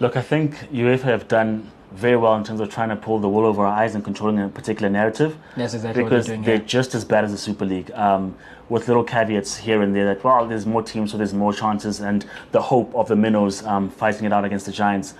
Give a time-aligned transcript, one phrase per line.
[0.00, 3.28] Look, I think UEFA have done very well in terms of trying to pull the
[3.28, 5.36] wool over our eyes and controlling a particular narrative.
[5.56, 6.46] That's exactly because what they're doing.
[6.46, 6.66] they're here.
[6.66, 8.36] just as bad as the Super League, um,
[8.68, 12.00] with little caveats here and there that well, there's more teams, so there's more chances,
[12.00, 15.14] and the hope of the minnows um, fighting it out against the giants.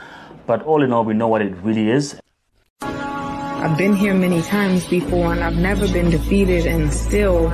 [0.46, 2.20] But all in all, we know what it really is.
[2.80, 7.48] I've been here many times before and I've never been defeated and still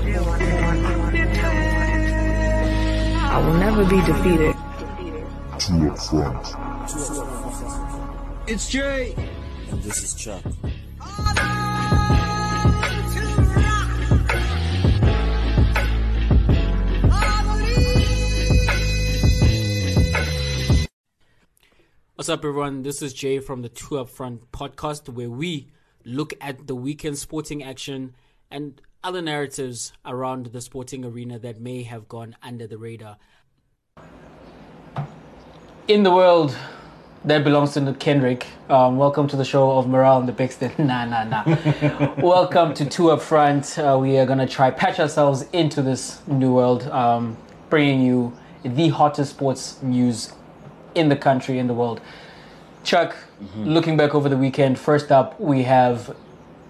[3.25, 4.55] I will never be defeated.
[5.59, 6.64] Two up front.
[8.46, 9.14] It's Jay.
[9.71, 10.45] And this is Chuck.
[22.17, 22.82] What's up, everyone?
[22.82, 25.68] This is Jay from the Two Up Front podcast, where we
[26.04, 28.14] look at the weekend sporting action
[28.51, 33.17] and other narratives around the sporting arena that may have gone under the radar.
[35.87, 36.56] In the world
[37.27, 40.73] that belongs to Kendrick, um, welcome to the show of Morale and the Bixton.
[40.79, 42.15] Nah, nah, nah.
[42.23, 43.79] welcome to Two Up Front.
[43.79, 47.37] Uh, we are going to try patch ourselves into this new world, um,
[47.69, 48.33] bringing you
[48.63, 50.33] the hottest sports news
[50.95, 52.01] in the country, in the world.
[52.83, 53.15] Chuck,
[53.55, 56.17] looking back over the weekend, first up we have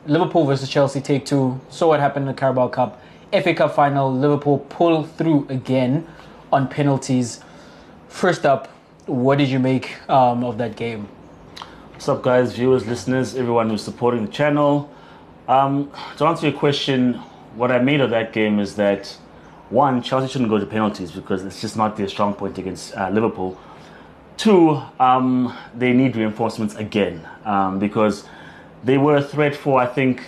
[0.07, 1.61] Liverpool versus Chelsea, take two.
[1.71, 3.01] Saw what happened in the Carabao Cup.
[3.33, 6.05] FA Cup final, Liverpool pull through again
[6.53, 7.41] on penalties.
[8.09, 8.74] First up,
[9.07, 11.09] what did you make um, of that game?
[11.93, 14.91] What's up, guys, viewers, listeners, everyone who's supporting the channel?
[15.47, 17.15] Um, to answer your question,
[17.55, 19.09] what I made of that game is that
[19.69, 23.11] one, Chelsea shouldn't go to penalties because it's just not their strong point against uh,
[23.11, 23.59] Liverpool.
[24.37, 28.27] Two, um, they need reinforcements again um, because
[28.83, 30.23] they were a threat for, I think,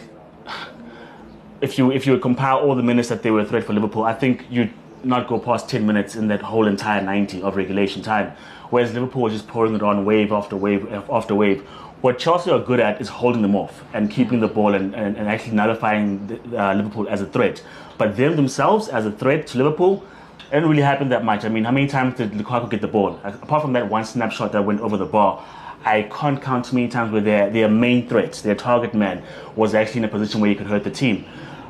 [1.62, 4.04] if you if you compare all the minutes that they were a threat for Liverpool,
[4.04, 8.02] I think you'd not go past 10 minutes in that whole entire 90 of regulation
[8.02, 8.32] time.
[8.70, 11.62] Whereas Liverpool was just pouring it on wave after wave after wave.
[12.03, 15.17] What Chelsea are good at is holding them off and keeping the ball and, and,
[15.17, 17.62] and actually nullifying the, uh, Liverpool as a threat.
[17.97, 20.04] But them themselves as a threat to Liverpool,
[20.38, 21.44] it didn't really happen that much.
[21.44, 23.19] I mean, how many times did Lukaku get the ball?
[23.25, 25.44] Apart from that one snapshot that went over the bar,
[25.84, 29.22] I can't count too many times where their, their main threat, their target man,
[29.54, 31.25] was actually in a position where he could hurt the team.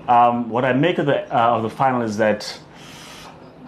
[0.09, 2.59] Um, what I make of the, uh, of the final is that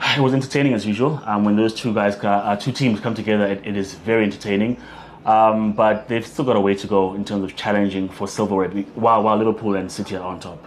[0.17, 1.21] it was entertaining as usual.
[1.25, 4.77] Um, when those two guys, uh, two teams come together, it, it is very entertaining.
[5.27, 8.71] Um, but they've still got a way to go in terms of challenging for silverware,
[8.95, 10.65] while, while Liverpool and City are on top.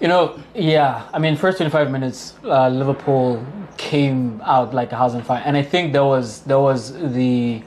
[0.00, 1.08] You know, yeah.
[1.12, 3.44] I mean, first 25 minutes, uh, Liverpool
[3.76, 7.62] came out like a house on fire, and I think that was that was the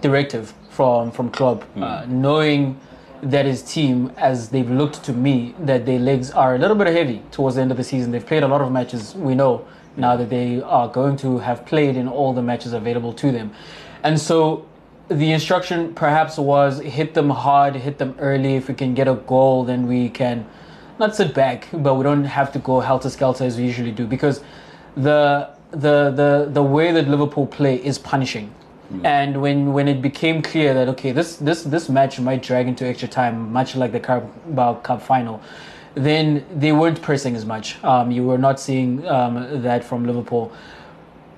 [0.00, 2.80] directive from from Klopp, uh, knowing
[3.22, 6.88] that his team, as they've looked to me, that their legs are a little bit
[6.88, 8.10] heavy towards the end of the season.
[8.10, 9.14] They've played a lot of matches.
[9.14, 9.64] We know
[9.98, 13.52] now that they are going to have played in all the matches available to them,
[14.02, 14.66] and so
[15.08, 18.56] the instruction perhaps was hit them hard, hit them early.
[18.56, 20.46] If we can get a goal, then we can
[20.98, 24.06] not sit back, but we don't have to go helter skelter as we usually do
[24.06, 24.42] because
[24.96, 28.54] the the the the way that Liverpool play is punishing.
[28.88, 29.06] Hmm.
[29.06, 32.86] And when when it became clear that okay, this this this match might drag into
[32.86, 35.40] extra time, much like the Carabao Cup final,
[36.04, 37.82] then they weren't pressing as much.
[37.84, 40.52] Um, you were not seeing um, that from Liverpool.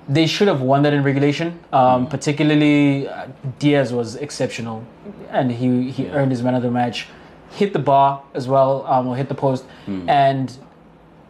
[0.09, 1.59] They should have won that in regulation.
[1.71, 3.27] Um, Particularly, uh,
[3.59, 4.83] Diaz was exceptional,
[5.29, 7.07] and he he earned his man of the match.
[7.51, 9.65] Hit the bar as well, um, or hit the post,
[10.07, 10.57] and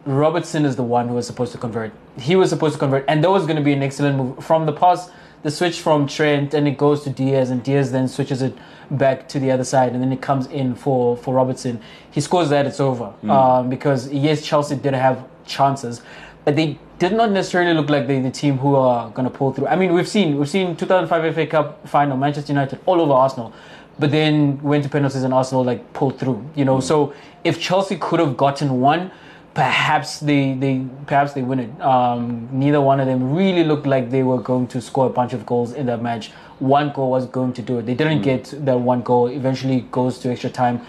[0.04, 1.92] Robertson is the one who was supposed to convert.
[2.18, 4.66] He was supposed to convert, and that was going to be an excellent move from
[4.66, 5.10] the pass.
[5.42, 8.56] The switch from Trent, and it goes to Diaz, and Diaz then switches it
[8.90, 11.80] back to the other side, and then it comes in for for Robertson.
[12.10, 13.12] He scores that, it's over.
[13.28, 16.02] Um, because yes, Chelsea did have chances,
[16.44, 19.52] but they did not necessarily look like they the team who are going to pull
[19.52, 19.66] through.
[19.66, 23.52] I mean, we've seen we've seen 2005 FA Cup final, Manchester United all over Arsenal,
[23.98, 26.48] but then went to penalties and Arsenal like pulled through.
[26.54, 29.10] You know, so if Chelsea could have gotten one,
[29.54, 31.80] perhaps they they perhaps they win it.
[31.80, 35.32] Um, neither one of them really looked like they were going to score a bunch
[35.32, 36.30] of goals in that match.
[36.58, 37.86] One goal was going to do it.
[37.86, 39.26] They didn't get that one goal.
[39.28, 40.80] Eventually goes to extra time,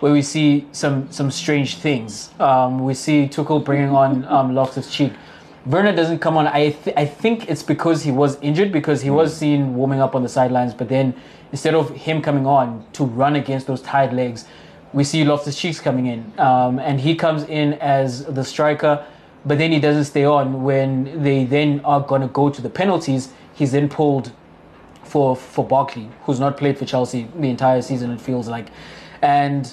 [0.00, 2.30] where we see some some strange things.
[2.40, 5.12] Um, we see Tuchel bringing on um, Loftus Cheek.
[5.66, 6.46] Werner doesn't come on.
[6.46, 10.14] I th- I think it's because he was injured because he was seen warming up
[10.14, 10.72] on the sidelines.
[10.74, 11.12] But then
[11.50, 14.46] instead of him coming on to run against those tired legs,
[14.96, 19.04] we see Loftus Cheeks coming in, um, and he comes in as the striker.
[19.44, 22.70] But then he doesn't stay on when they then are going to go to the
[22.70, 23.28] penalties.
[23.52, 24.32] He's then pulled
[25.04, 28.10] for for Barkley, who's not played for Chelsea the entire season.
[28.10, 28.68] It feels like,
[29.20, 29.72] and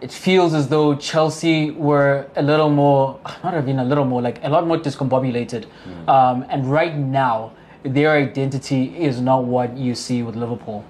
[0.00, 4.42] it feels as though Chelsea were a little more, not even a little more, like
[4.42, 5.66] a lot more discombobulated.
[6.08, 7.52] Um, and right now,
[7.82, 10.82] their identity is not what you see with Liverpool.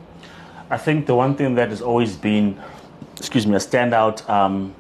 [0.70, 2.58] I think the one thing that has always been,
[3.16, 4.74] excuse me, a standout um,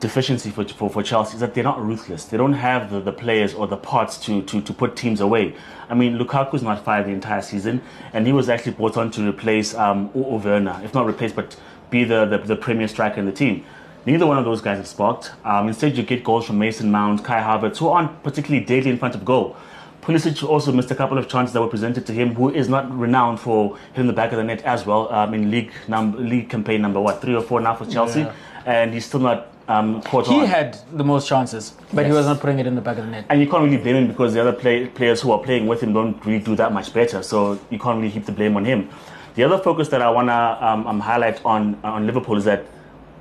[0.00, 2.24] deficiency for, for, for Chelsea is that they're not ruthless.
[2.24, 5.54] They don't have the, the players or the parts to, to, to put teams away.
[5.88, 7.82] I mean, Lukaku's not fired the entire season,
[8.12, 11.56] and he was actually brought on to replace um, Werner, if not replace, but
[11.90, 13.64] be the, the, the premier striker in the team.
[14.06, 15.32] Neither one of those guys have sparked.
[15.44, 18.98] Um, instead, you get goals from Mason Mount, Kai Havertz, who aren't particularly deadly in
[18.98, 19.56] front of goal.
[20.02, 22.90] Pulisic also missed a couple of chances that were presented to him, who is not
[22.96, 26.48] renowned for hitting the back of the net as well um, in league number, league
[26.48, 28.32] campaign number what three or four now for Chelsea, Yeah.
[28.64, 30.46] and he's still not um, caught He on.
[30.46, 33.10] had the most chances, but he was not putting it in the back of the
[33.10, 33.26] net.
[33.28, 35.82] and you can't really blame him because the other play, players who are playing with
[35.82, 37.22] him don't really do that much better.
[37.22, 38.88] So you can't really heap the blame on him.
[39.34, 42.64] The other focus that I wanna um, um, highlight on on Liverpool is that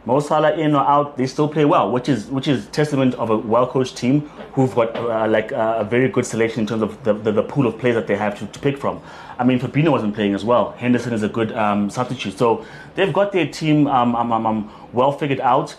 [0.07, 3.29] Mo Salah in or out, they still play well, which is which is testament of
[3.29, 4.21] a well coached team
[4.53, 7.43] who've got uh, like uh, a very good selection in terms of the, the, the
[7.43, 9.01] pool of players that they have to, to pick from.
[9.37, 10.71] I mean, Fabinho wasn't playing as well.
[10.77, 12.65] Henderson is a good um, substitute, so
[12.95, 15.75] they've got their team um, um, um, um, well figured out.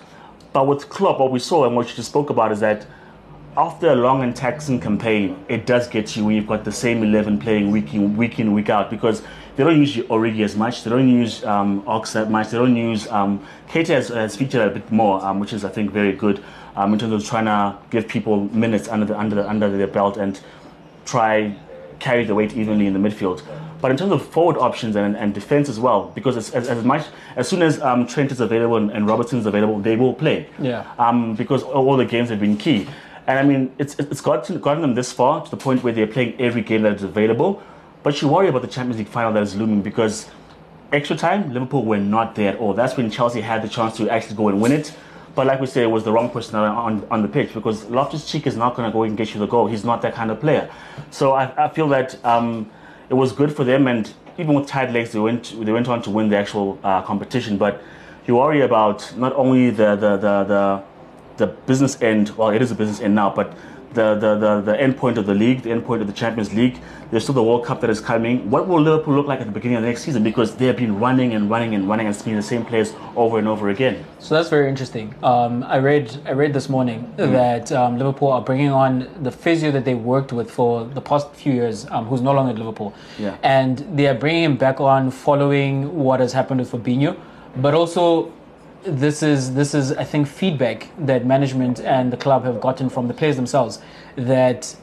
[0.52, 2.86] But with Klopp, what we saw and what you just spoke about is that
[3.56, 7.02] after a long and taxing campaign, it does get you when you've got the same
[7.02, 9.22] 11 playing week in, week in, week out because
[9.58, 12.76] they don't use Origi as much, they don't use um, Ox that much, they don't
[12.76, 13.08] use.
[13.08, 16.40] Um, Keita has, has featured a bit more, um, which is, I think, very good
[16.76, 19.88] um, in terms of trying to give people minutes under, the, under, the, under their
[19.88, 20.38] belt and
[21.04, 21.56] try
[21.98, 23.42] carry the weight evenly in the midfield.
[23.80, 26.84] But in terms of forward options and, and defense as well, because as, as, as
[26.84, 30.14] much as soon as um, Trent is available and, and Robertson is available, they will
[30.14, 30.48] play.
[30.60, 30.88] Yeah.
[31.00, 32.86] Um, because all the games have been key,
[33.26, 36.06] and I mean it's it's gotten gotten them this far to the point where they're
[36.06, 37.60] playing every game that is available.
[38.08, 40.30] But you worry about the Champions League final that is looming because
[40.94, 42.72] extra time Liverpool were not there at all.
[42.72, 44.96] That's when Chelsea had the chance to actually go and win it.
[45.34, 48.24] But like we said, it was the wrong person on, on the pitch because Loftus
[48.24, 49.66] Cheek is not going to go and get you the goal.
[49.66, 50.70] He's not that kind of player.
[51.10, 52.70] So I, I feel that um,
[53.10, 56.00] it was good for them, and even with tied legs, they went they went on
[56.04, 57.58] to win the actual uh, competition.
[57.58, 57.82] But
[58.26, 60.82] you worry about not only the the, the the
[61.36, 62.30] the business end.
[62.38, 63.54] Well, it is a business end now, but
[63.94, 66.52] the the the, the end point of the league, the end point of the Champions
[66.54, 66.78] League.
[67.10, 68.50] There's still the World Cup that is coming.
[68.50, 70.22] What will Liverpool look like at the beginning of the next season?
[70.22, 73.38] Because they have been running and running and running and spinning the same players over
[73.38, 74.04] and over again.
[74.18, 75.14] So that's very interesting.
[75.22, 79.70] Um, I read I read this morning that um, Liverpool are bringing on the physio
[79.70, 82.92] that they worked with for the past few years, um, who's no longer at Liverpool,
[83.18, 83.36] Yeah.
[83.42, 87.16] and they are bringing him back on following what has happened with Fabinho,
[87.56, 88.30] but also
[88.84, 93.08] this is this is I think feedback that management and the club have gotten from
[93.08, 93.80] the players themselves
[94.16, 94.74] that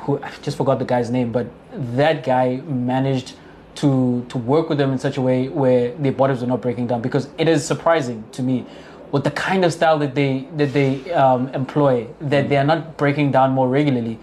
[0.00, 3.34] who I just forgot the guy's name, but that guy managed
[3.76, 6.86] to to work with them in such a way where their bodies were not breaking
[6.86, 8.66] down because it is surprising to me
[9.12, 12.96] with the kind of style that they that they um, employ that they are not
[12.96, 14.18] breaking down more regularly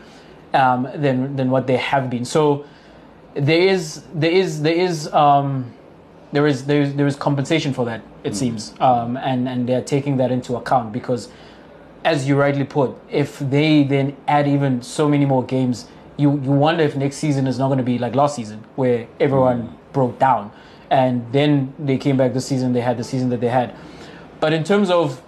[0.53, 2.25] um, than than what they have been.
[2.25, 2.65] So
[3.33, 5.73] there is there is there is um,
[6.31, 9.83] there is there is there is compensation for that it seems um, and and they're
[9.95, 11.29] taking that into account because
[12.03, 15.87] as you rightly put if they then add even so many more games
[16.17, 19.07] you you wonder if next season is not going to be like last season where
[19.19, 20.51] everyone broke down.
[20.89, 23.73] And then they came back this season they had the season that they had.
[24.39, 25.21] But in terms of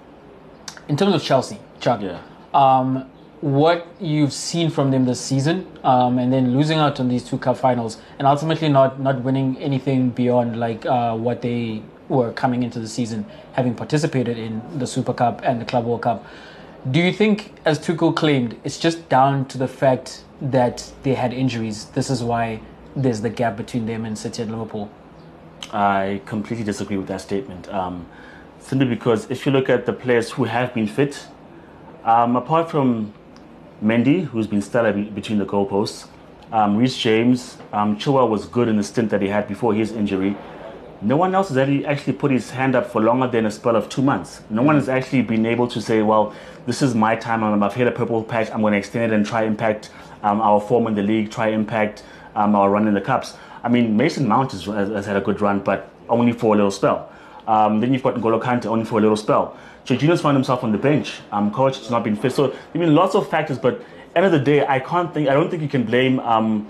[0.87, 2.19] in terms of Chelsea Chuck Yeah.
[2.53, 3.09] um,
[3.41, 7.37] what you've seen from them this season, um, and then losing out on these two
[7.37, 12.63] cup finals, and ultimately not not winning anything beyond like uh, what they were coming
[12.63, 16.25] into the season, having participated in the Super Cup and the Club World Cup.
[16.89, 21.33] Do you think, as Tuchel claimed, it's just down to the fact that they had
[21.33, 21.85] injuries?
[21.85, 22.61] This is why
[22.95, 24.89] there's the gap between them and City and Liverpool.
[25.73, 27.67] I completely disagree with that statement.
[27.73, 28.07] Um,
[28.59, 31.27] simply because if you look at the players who have been fit,
[32.05, 33.13] um, apart from
[33.83, 36.07] Mendy, who's been stellar between the goalposts,
[36.51, 40.37] um, James, um, Chilwell was good in the stint that he had before his injury.
[41.01, 43.87] No one else has actually, put his hand up for longer than a spell of
[43.87, 44.41] two months.
[44.49, 46.33] No one has actually been able to say, well,
[46.65, 47.43] this is my time.
[47.43, 48.49] I'm, I've hit a purple patch.
[48.51, 49.91] I'm going to extend it and try impact
[50.23, 52.03] um, our form in the league, try impact
[52.35, 53.35] um, our run in the cups.
[53.63, 56.71] I mean, Mason Mount has, has, had a good run, but only for a little
[56.71, 57.11] spell.
[57.47, 59.57] Um, then you've got N'Golo Kante only for a little spell.
[59.85, 61.19] Jorginho's found himself on the bench.
[61.31, 62.33] Um, Kovacic has not been fit.
[62.33, 63.81] So, I mean, lots of factors, but
[64.15, 66.69] end of the day, I can't think, I don't think you can blame um,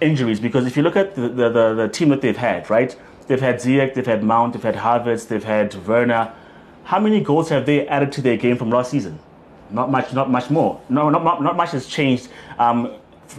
[0.00, 2.94] injuries because if you look at the, the, the, the team that they've had, right?
[3.32, 6.34] They've had Ziyech, they've had Mount, they've had Havertz, they've had Werner.
[6.84, 9.18] How many goals have they added to their game from last season?
[9.70, 10.82] Not much, not much more.
[10.90, 12.92] No, not, not, not much has changed um,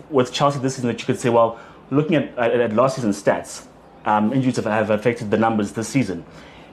[0.09, 1.59] with Chelsea this season that you could say, well,
[1.91, 3.67] looking at, at, at last season's stats,
[4.05, 6.25] um, injuries have, have affected the numbers this season.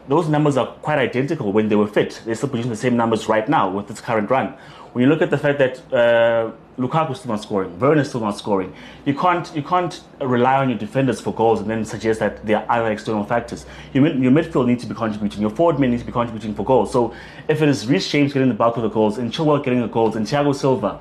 [0.09, 2.23] those numbers are quite identical when they were fit.
[2.25, 4.55] They're still producing the same numbers right now with this current run.
[4.93, 8.37] When you look at the fact that uh, Lukaku's still not scoring, Werner's still not
[8.37, 8.73] scoring,
[9.05, 12.59] you can't you can't rely on your defenders for goals and then suggest that there
[12.59, 13.67] are other external factors.
[13.93, 16.55] Your, mid- your midfield needs to be contributing, your forward men need to be contributing
[16.55, 16.93] for goals.
[16.93, 17.15] So
[17.47, 19.87] if it is Reece James getting the bulk of the goals and Chilwell getting the
[19.89, 21.01] goals and Thiago Silva,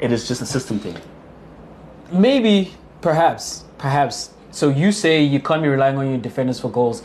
[0.00, 0.96] it is just a system thing.
[2.12, 4.30] Maybe, perhaps, perhaps.
[4.50, 7.02] So you say you can't be relying on your defenders for goals.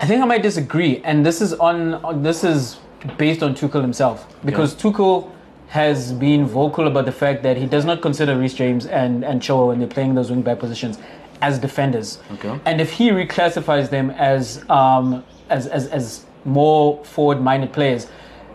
[0.00, 2.78] I think I might disagree, and this is on, on this is
[3.16, 5.30] based on Tuchel himself because Tuchel
[5.68, 9.40] has been vocal about the fact that he does not consider Reece James and and
[9.40, 10.98] Chilwell when they're playing those wing back positions
[11.40, 12.18] as defenders.
[12.32, 12.58] Okay.
[12.64, 18.08] And if he reclassifies them as um, as, as as more forward minded players,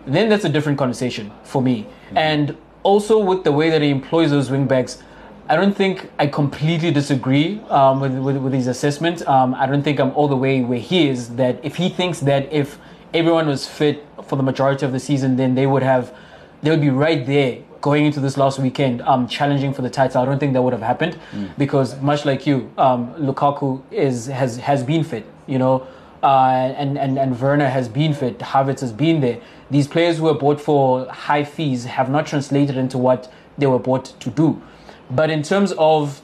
[0.06, 1.88] then that's a different conversation for me.
[2.16, 5.02] And also with the way that he employs those wing backs,
[5.48, 9.28] I don't think I completely disagree um, with, with with his assessment.
[9.28, 11.36] Um, I don't think I'm all the way where he is.
[11.36, 12.78] That if he thinks that if
[13.14, 16.14] everyone was fit for the majority of the season, then they would have
[16.62, 20.20] they would be right there going into this last weekend, um, challenging for the title.
[20.22, 21.20] I don't think that would have happened
[21.58, 25.26] because much like you, um, Lukaku is has has been fit.
[25.48, 25.88] You know,
[26.24, 28.40] uh, and and and Werner has been fit.
[28.40, 29.40] Havertz has been there.
[29.70, 33.80] These players who were bought for high fees have not translated into what they were
[33.80, 34.62] bought to do.
[35.10, 36.22] But in terms of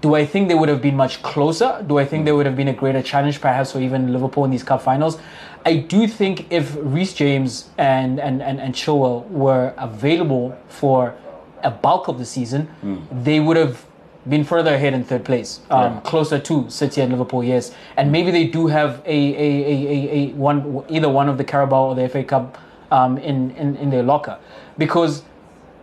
[0.00, 1.84] do I think they would have been much closer?
[1.86, 4.50] Do I think they would have been a greater challenge, perhaps, for even Liverpool in
[4.50, 5.18] these cup finals?
[5.64, 11.14] I do think if Reece James and and and, and Chilwell were available for
[11.62, 12.68] a bulk of the season,
[13.10, 13.86] they would have
[14.28, 17.42] been further ahead in third place, um, closer to City and Liverpool.
[17.44, 21.38] Yes, and maybe they do have a a, a, a, a one either one of
[21.38, 22.58] the Carabao or the FA Cup
[22.90, 24.38] um, in, in in their locker,
[24.78, 25.22] because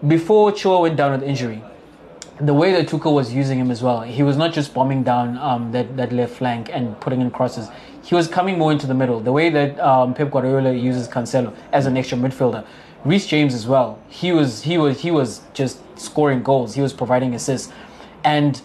[0.08, 1.62] before Chilwell went down with injury,
[2.40, 5.38] the way that Tuchel was using him as well, he was not just bombing down
[5.38, 7.68] um, that, that left flank and putting in crosses.
[8.10, 9.20] He was coming more into the middle.
[9.20, 12.66] The way that um, Pep Guardiola uses Cancelo as an extra midfielder,
[13.06, 14.00] Reece James as well.
[14.10, 16.74] He was he was he was just scoring goals.
[16.74, 17.72] He was providing assists,
[18.24, 18.60] and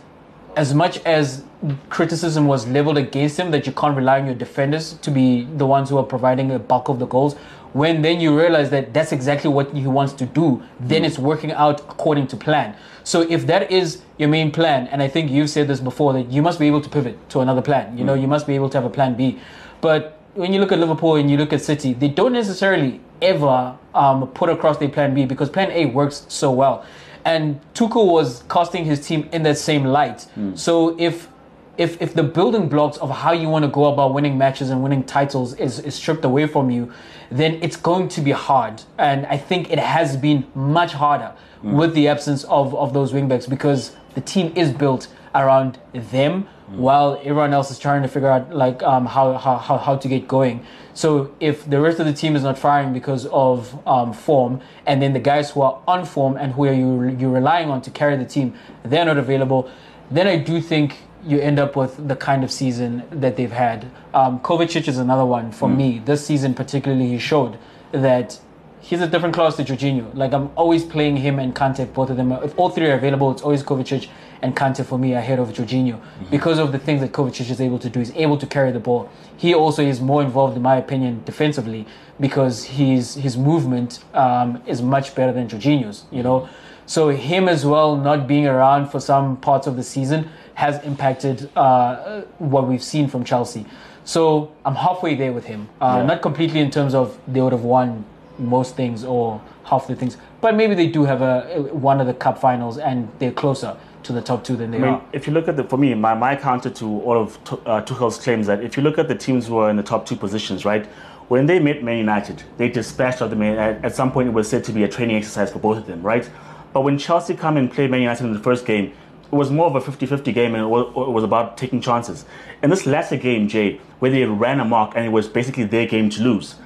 [0.56, 1.44] as much as
[1.90, 5.66] criticism was leveled against him that you can't rely on your defenders to be the
[5.66, 7.36] ones who are providing a bulk of the goals,
[7.74, 11.06] when then you realize that that's exactly what he wants to do, then mm.
[11.06, 12.74] it's working out according to plan.
[13.02, 16.30] So if that is your main plan, and I think you've said this before, that
[16.30, 17.98] you must be able to pivot to another plan.
[17.98, 18.22] You know, mm.
[18.22, 19.40] you must be able to have a plan B.
[19.80, 23.76] But when you look at Liverpool and you look at City, they don't necessarily ever
[23.92, 26.86] um, put across their plan B because plan A works so well.
[27.24, 30.26] And Tuchel was casting his team in that same light.
[30.36, 30.56] Mm.
[30.56, 31.28] So if
[31.76, 34.80] if if the building blocks of how you want to go about winning matches and
[34.82, 36.92] winning titles is, is stripped away from you,
[37.30, 38.82] then it's going to be hard.
[38.98, 43.48] And I think it has been much harder with the absence of, of those wingbacks
[43.48, 48.54] because the team is built around them while everyone else is trying to figure out
[48.54, 50.64] like um, how, how, how, how to get going.
[50.94, 55.02] So if the rest of the team is not firing because of um, form, and
[55.02, 57.90] then the guys who are on form and who are you you're relying on to
[57.90, 58.54] carry the team,
[58.84, 59.68] they're not available,
[60.10, 63.90] then I do think you end up with the kind of season that they've had.
[64.12, 66.00] Um, Kovacic is another one for me.
[66.04, 67.58] This season particularly, he showed
[67.92, 68.38] that
[68.80, 70.14] he's a different class to Jorginho.
[70.14, 72.32] Like I'm always playing him and Kante, both of them.
[72.32, 74.08] If all three are available, it's always Kovacic
[74.42, 76.00] and Kante for me ahead of Jorginho
[76.30, 78.00] because of the things that Kovacic is able to do.
[78.00, 79.08] He's able to carry the ball.
[79.36, 81.86] He also is more involved, in my opinion, defensively
[82.20, 86.04] because his his movement um, is much better than Jorginho's.
[86.10, 86.48] You know,
[86.86, 91.50] so him as well not being around for some parts of the season has impacted
[91.56, 93.66] uh, what we've seen from Chelsea.
[94.04, 95.68] So I'm halfway there with him.
[95.80, 96.06] Uh, Yeah.
[96.06, 98.04] Not completely in terms of they would have won
[98.38, 101.40] most things or half the things, but maybe they do have a
[101.72, 104.80] one of the cup finals and they're closer to the top two than they I
[104.80, 105.02] mean, are.
[105.14, 108.18] if you look at the, for me, my, my counter to all of uh, Tuchel's
[108.18, 110.66] claims that if you look at the teams who are in the top two positions,
[110.66, 110.84] right,
[111.28, 113.40] when they met Man United, they dispatched of them.
[113.40, 115.86] At, at some point, it was said to be a training exercise for both of
[115.86, 116.28] them, right?
[116.74, 118.92] But when Chelsea come and play Man United in the first game,
[119.34, 122.24] was more of a 50-50 game, and it was, it was about taking chances.
[122.62, 125.86] In this latter game, Jay, where they ran a mark and it was basically their
[125.86, 126.56] game to lose,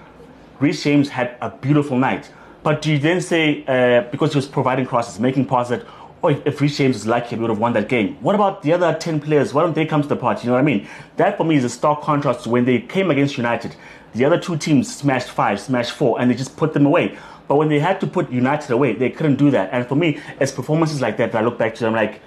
[0.60, 2.30] Reece James had a beautiful night.
[2.62, 5.86] But do you then say, uh, because he was providing crosses, making passes, that,
[6.22, 8.16] oh, if, Reece James was lucky, he would have won that game?
[8.16, 9.54] What about the other 10 players?
[9.54, 10.44] Why don't they come to the party?
[10.44, 10.88] You know what I mean?
[11.16, 13.76] That for me is a stark contrast to when they came against United.
[14.14, 17.16] The other two teams smashed five, smashed four, and they just put them away.
[17.46, 19.70] But when they had to put United away, they couldn't do that.
[19.72, 22.20] And for me, it's performances like that that I look back to, I'm like,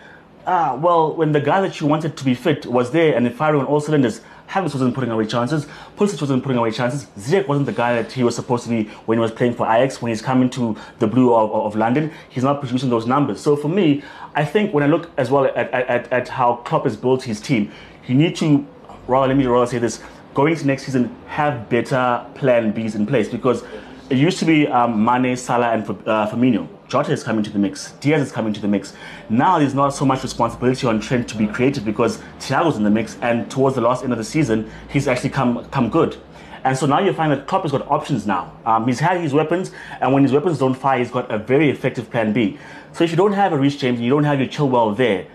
[0.46, 3.62] ah, well, when the guy that you wanted to be fit was there and firing
[3.62, 4.22] on all cylinders,
[4.52, 8.12] Havertz wasn't putting away chances, Pulisic wasn't putting away chances, Ziyech wasn't the guy that
[8.12, 10.76] he was supposed to be when he was playing for Ajax, when he's coming to
[11.00, 13.40] the blue of, of London, he's not producing those numbers.
[13.40, 14.04] So for me,
[14.36, 17.40] I think when I look as well at, at, at, how Klopp has built his
[17.40, 17.72] team,
[18.08, 18.68] you need to,
[19.08, 23.06] rather, let me rather say this, going to next season have better plan Bs in
[23.06, 23.64] place because
[24.10, 26.68] it used to be um, Mane, Salah, and uh, Firmino.
[26.92, 27.94] Jota is coming to the mix.
[28.02, 28.94] Diaz is coming to the mix.
[29.30, 32.90] Now there's not so much responsibility on Trent to be creative because Thiago's in the
[32.90, 36.18] mix, and towards the last end of the season, he's actually come come good.
[36.66, 38.52] And so now you find that Klopp has got options now.
[38.66, 39.72] Um, he's had his weapons,
[40.02, 42.60] and when his weapons don't fire, he's got a very effective plan B.
[42.92, 45.28] So if you don't have a Reece James and you don't have your Chilwell there,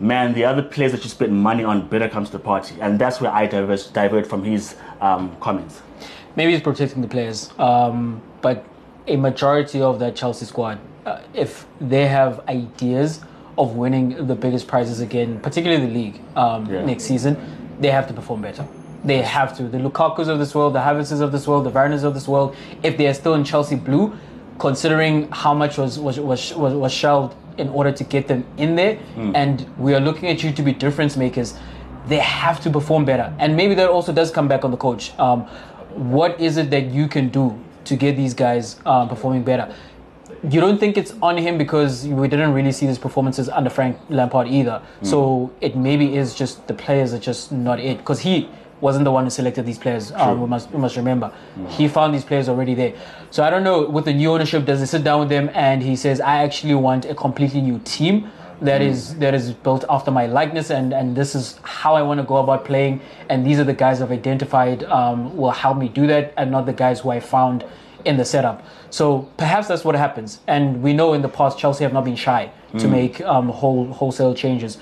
[0.00, 2.74] man, the other players that you spend money on better comes to the party.
[2.80, 5.82] And that's where I divert, divert from his um, comments.
[6.36, 8.64] Maybe he's protecting the players, um, but
[9.06, 13.20] a majority of that Chelsea squad, uh, if they have ideas
[13.58, 16.84] of winning the biggest prizes again, particularly the league um, Yeah.
[16.84, 17.36] next season,
[17.80, 18.66] they have to perform better.
[19.04, 19.62] They have to.
[19.68, 22.56] The Lukaku's of this world, the Havertz's of this world, the Werners of this world,
[22.82, 24.12] if they are still in Chelsea blue,
[24.58, 28.74] considering how much was was was was, was shelved in order to get them in
[28.74, 28.98] there,
[29.34, 31.54] and we are looking at you to be difference makers,
[32.08, 33.32] they have to perform better.
[33.38, 35.12] And maybe that also does come back on the coach.
[35.18, 35.42] Um,
[35.94, 39.74] what is it that you can do to get these guys uh, performing better?
[40.48, 43.98] You don't think it's on him because we didn't really see these performances under Frank
[44.10, 44.82] Lampard either.
[45.02, 48.48] So it maybe is just the players are just not it because he
[48.80, 50.12] wasn't the one who selected these players.
[50.12, 51.32] Um, we must we must remember
[51.68, 52.94] he found these players already there.
[53.30, 55.82] So I don't know with the new ownership, does he sit down with them and
[55.82, 60.10] he says, I actually want a completely new team that is that is built after
[60.10, 63.58] my likeness and and this is how I want to go about playing and these
[63.58, 67.00] are the guys I've identified um, will help me do that and not the guys
[67.00, 67.64] who I found
[68.06, 68.64] in the setup.
[68.90, 70.40] So perhaps that's what happens.
[70.46, 73.86] And we know in the past Chelsea have not been shy to make um, whole
[73.86, 74.78] wholesale changes.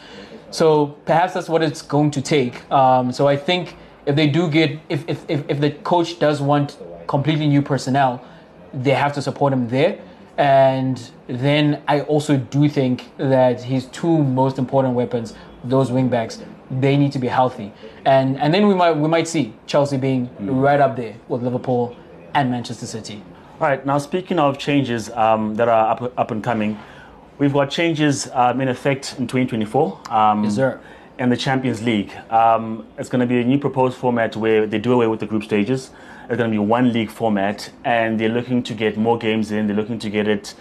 [0.51, 2.71] So perhaps that's what it's going to take.
[2.71, 3.77] Um, so I think
[4.07, 6.77] if they do get if, if, if, if the coach does want
[7.07, 8.25] completely new personnel,
[8.73, 10.01] they have to support him there.
[10.37, 16.43] And then I also do think that his two most important weapons, those wing backs,
[16.71, 17.73] they need to be healthy.
[18.05, 21.97] And and then we might we might see Chelsea being right up there with Liverpool
[22.35, 23.23] and Manchester City.
[23.61, 26.77] All right, now speaking of changes um, that are up, up and coming,
[27.39, 30.01] we've got changes um, in effect in 2024.
[30.11, 30.81] Um, Yes, sir.
[31.17, 32.13] In the Champions League.
[32.29, 35.27] Um, it's going to be a new proposed format where they do away with the
[35.27, 35.91] group stages.
[36.29, 39.67] It's going to be one league format, and they're looking to get more games in.
[39.67, 40.55] They're looking to get it.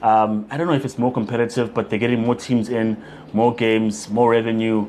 [0.00, 3.02] Um, I don't know if it's more competitive, but they're getting more teams in,
[3.32, 4.88] more games, more revenue.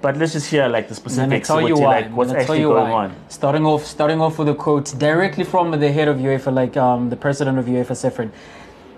[0.00, 1.46] But let's just hear like the specifics.
[1.46, 2.00] tell you what- why.
[2.00, 3.04] like, what's actually going why.
[3.04, 3.14] on.
[3.28, 7.10] Starting off, starting off with a quote directly from the head of UEFA, like um,
[7.10, 8.30] the president of UEFA, Ceferin.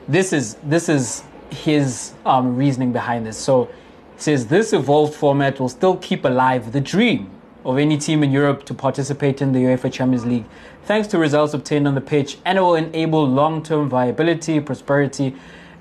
[0.06, 3.36] This is this is his um, reasoning behind this.
[3.36, 3.68] So,
[4.16, 7.30] says this evolved format will still keep alive the dream
[7.64, 10.44] of any team in Europe to participate in the UEFA Champions League,
[10.84, 15.34] thanks to results obtained on the pitch, and it will enable long-term viability, prosperity,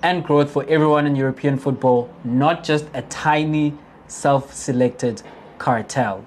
[0.03, 3.73] and growth for everyone in European football, not just a tiny
[4.07, 5.21] self-selected
[5.57, 6.25] cartel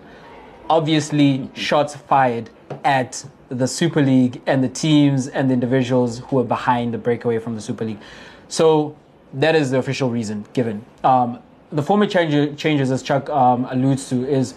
[0.68, 2.50] obviously shots fired
[2.84, 7.38] at the Super League and the teams and the individuals who are behind the breakaway
[7.38, 8.00] from the Super League.
[8.48, 8.96] So
[9.34, 10.84] that is the official reason given.
[11.02, 11.40] Um,
[11.70, 14.54] the format change, changes, as Chuck um, alludes to, is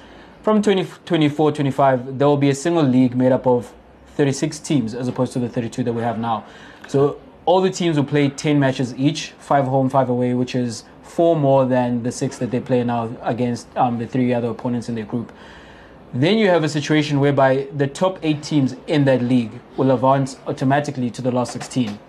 [0.48, 3.74] from 2024 25, there will be a single league made up of
[4.16, 6.46] 36 teams as opposed to the 32 that we have now.
[6.88, 10.86] So all the teams will play 10 matches each, five home, five away, which is
[11.04, 14.88] four more than the six that they play now against um, the three other opponents
[14.88, 15.34] in their group.
[16.14, 20.38] Then you have a situation whereby the top eight teams in that league will advance
[20.48, 22.00] automatically to the last 16.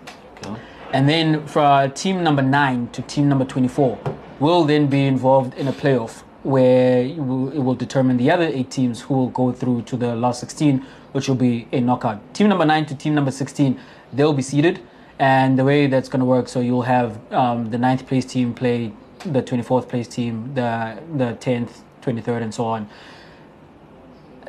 [0.93, 3.99] And then for team number nine to team number 24
[4.39, 8.45] will then be involved in a playoff where it will, it will determine the other
[8.45, 12.33] eight teams who will go through to the last 16, which will be a knockout.
[12.33, 13.79] Team number nine to team number 16,
[14.13, 14.81] they'll be seeded.
[15.19, 18.53] And the way that's going to work, so you'll have um, the ninth place team
[18.53, 18.93] play
[19.25, 22.87] the 24th place team, the, the 10th, 23rd, and so on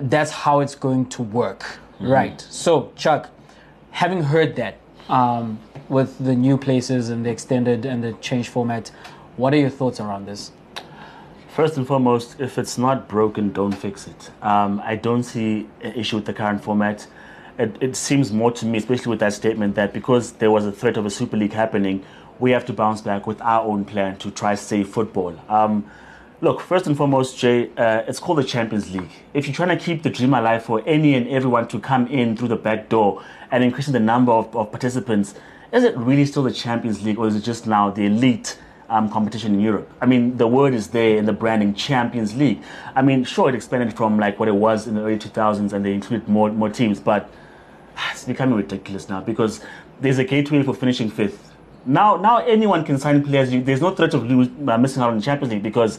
[0.01, 2.41] that's how it's going to work, right?
[2.41, 3.31] So, Chuck,
[3.91, 8.91] having heard that um, with the new places and the extended and the change format,
[9.37, 10.53] what are your thoughts around this?
[11.61, 14.31] First and foremost, if it's not broken, don't fix it.
[14.41, 17.07] Um, I don't see an issue with the current format.
[17.59, 20.73] It, it seems more to me, especially with that statement, that because there was a
[20.73, 22.03] threat of a Super League happening,
[22.39, 25.39] we have to bounce back with our own plan to try save football.
[25.51, 25.85] Um,
[26.41, 29.11] look, first and foremost, Jay, uh, it's called the Champions League.
[29.35, 32.39] If you're trying to keep the dream alive for any and everyone to come in
[32.39, 35.35] through the back door and increasing the number of, of participants,
[35.75, 38.57] is it really still the Champions League or is it just now the elite?
[38.91, 39.89] Um, competition in Europe.
[40.01, 42.61] I mean, the word is there in the branding Champions League.
[42.95, 45.85] I mean, sure, it expanded from like what it was in the early 2000s and
[45.85, 47.31] they included more, more teams, but
[48.13, 49.61] it's becoming ridiculous now because
[50.01, 51.53] there's a gateway for finishing fifth.
[51.87, 53.53] Now, now anyone can sign players.
[53.53, 55.99] You- There's no threat of lose, uh, missing out on the Champions League because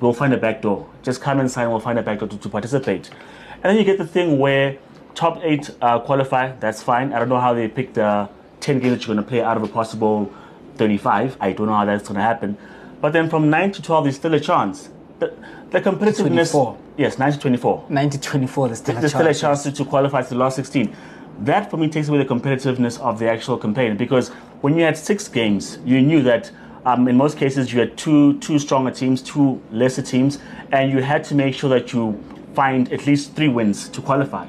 [0.00, 0.86] we'll find a back door.
[1.02, 3.08] Just come and sign, we'll find a back door to, to participate.
[3.54, 4.76] And then you get the thing where
[5.14, 7.12] top eight uh, qualify, that's fine.
[7.12, 8.28] I don't know how they pick the
[8.60, 10.32] 10 games that you're going to play out of a possible
[10.76, 11.36] 35.
[11.40, 12.56] I don't know how that's going to happen.
[13.00, 14.90] But then from 9 to 12, there's still a chance.
[15.18, 15.34] The,
[15.70, 16.52] the competitiveness.
[16.52, 16.78] 24.
[16.96, 19.22] Yes, 9 to 24 90 24, there's still a there's chance.
[19.22, 20.94] still a chance to, to qualify to the last 16.
[21.40, 24.28] That for me takes away the competitiveness of the actual campaign because
[24.60, 26.50] when you had six games, you knew that
[26.84, 30.38] um, in most cases you had two two stronger teams, two lesser teams,
[30.72, 32.22] and you had to make sure that you
[32.54, 34.46] find at least three wins to qualify.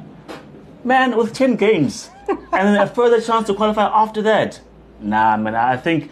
[0.84, 4.60] Man, with 10 games, and then a further chance to qualify after that.
[5.04, 6.10] Nah, man, I think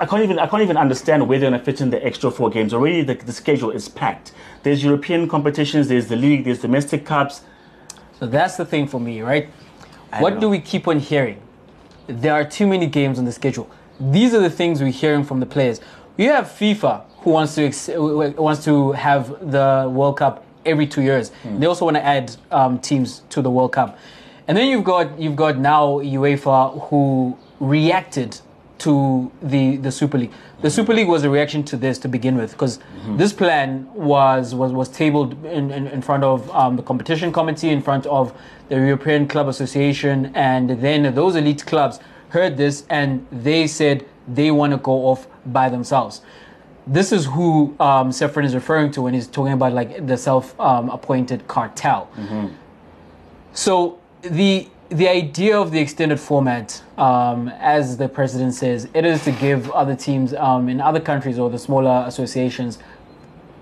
[0.00, 2.48] I can't even I can't even understand where they're gonna fit in the extra four
[2.50, 2.72] games.
[2.72, 4.32] Already the, the schedule is packed.
[4.62, 7.42] There's European competitions, there's the league, there's domestic cups.
[8.18, 9.48] So that's the thing for me, right?
[10.12, 11.40] I what do we keep on hearing?
[12.06, 13.70] There are too many games on the schedule.
[14.00, 15.80] These are the things we're hearing from the players.
[16.16, 21.02] You have FIFA who wants to ex- wants to have the World Cup every two
[21.02, 21.30] years.
[21.44, 23.98] They also want to add um, teams to the World Cup,
[24.48, 28.40] and then you've got you've got now UEFA who reacted
[28.78, 30.32] to the the Super League.
[30.62, 32.78] The Super League was a reaction to this to begin with, because
[33.16, 37.68] this plan was was was tabled in, in, in front of um, the competition committee,
[37.68, 38.32] in front of
[38.68, 44.50] the European Club Association, and then those elite clubs heard this and they said they
[44.50, 46.22] want to go off by themselves.
[46.86, 51.46] This is who um, Ceferin is referring to when he's talking about like the self-appointed
[51.48, 52.08] cartel.
[53.52, 59.22] So the the idea of the extended format, um, as the president says, it is
[59.24, 62.78] to give other teams um, in other countries or the smaller associations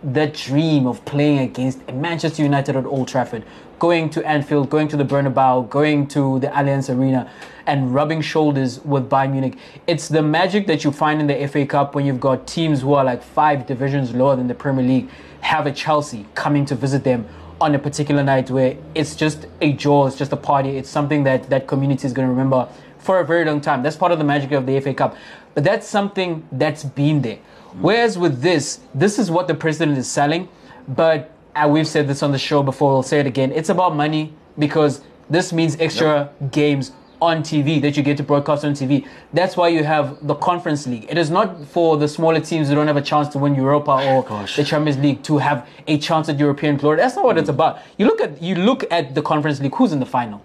[0.02, 3.44] the dream of playing against Manchester United at Old Trafford,
[3.80, 7.30] going to Anfield, going to the Bernabeu, going to the Allianz Arena,
[7.66, 9.58] and rubbing shoulders with Bayern Munich.
[9.86, 12.94] It's the magic that you find in the FA Cup when you've got teams who
[12.94, 15.10] are like five divisions lower than the Premier League
[15.40, 17.26] have a Chelsea coming to visit them
[17.60, 21.24] on a particular night where it's just a joy, it's just a party, it's something
[21.24, 22.68] that that community is going to remember
[22.98, 23.82] for a very long time.
[23.82, 25.16] That's part of the magic of the FA Cup.
[25.54, 27.38] But that's something that's been there.
[27.80, 30.48] Whereas with this, this is what the president is selling.
[30.86, 33.52] But uh, we've said this on the show before, we'll say it again.
[33.52, 38.64] It's about money because this means extra games on TV that you get to broadcast
[38.64, 39.06] on TV.
[39.32, 41.06] That's why you have the Conference League.
[41.08, 43.90] It is not for the smaller teams who don't have a chance to win Europa
[43.90, 44.56] or Gosh.
[44.56, 46.98] the Champions League to have a chance at European glory.
[46.98, 47.80] That's not what it's about.
[47.96, 49.74] You look at you look at the Conference League.
[49.74, 50.42] Who's in the final?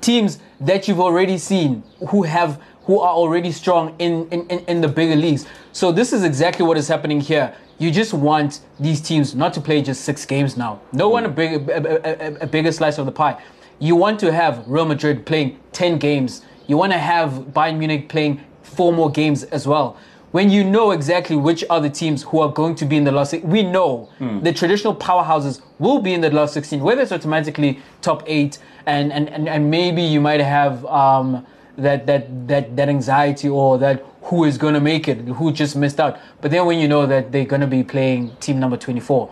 [0.00, 4.80] Teams that you've already seen who have who are already strong in, in, in, in
[4.80, 5.46] the bigger leagues.
[5.72, 7.54] So this is exactly what is happening here.
[7.78, 10.80] You just want these teams not to play just six games now.
[10.92, 11.12] No hmm.
[11.12, 13.40] one a big a, a, a bigger slice of the pie.
[13.78, 16.42] You want to have Real Madrid playing ten games.
[16.66, 19.96] You want to have Bayern Munich playing four more games as well.
[20.30, 23.12] When you know exactly which are the teams who are going to be in the
[23.12, 24.10] last, we know
[24.42, 29.10] the traditional powerhouses will be in the last 16, whether it's automatically top eight, and,
[29.10, 31.46] and, and, and maybe you might have um,
[31.78, 35.76] that, that, that, that anxiety or that who is going to make it, who just
[35.76, 36.18] missed out.
[36.42, 39.30] But then when you know that they're going to be playing team number 24,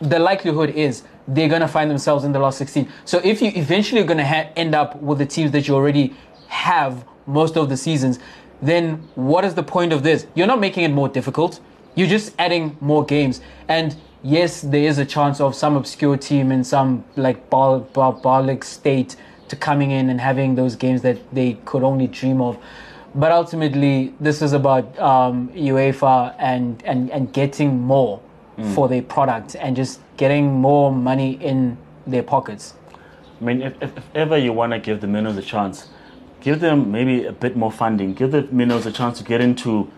[0.00, 2.88] the likelihood is they're going to find themselves in the last 16.
[3.04, 5.74] So if you eventually are going to ha- end up with the teams that you
[5.74, 6.14] already
[6.48, 8.18] have most of the seasons,
[8.62, 10.26] then what is the point of this?
[10.34, 11.60] You're not making it more difficult.
[11.94, 13.40] You're just adding more games.
[13.68, 19.16] And yes, there is a chance of some obscure team in some like barbaric state
[19.48, 22.58] to coming in and having those games that they could only dream of.
[23.14, 28.20] But ultimately, this is about um, UEFA and, and, and getting more
[28.74, 32.74] for their product and just getting more money in their pockets.
[33.40, 35.88] I mean, if, if, if ever you want to give the minnows a chance,
[36.40, 38.14] give them maybe a bit more funding.
[38.14, 39.90] Give the minnows a chance to get into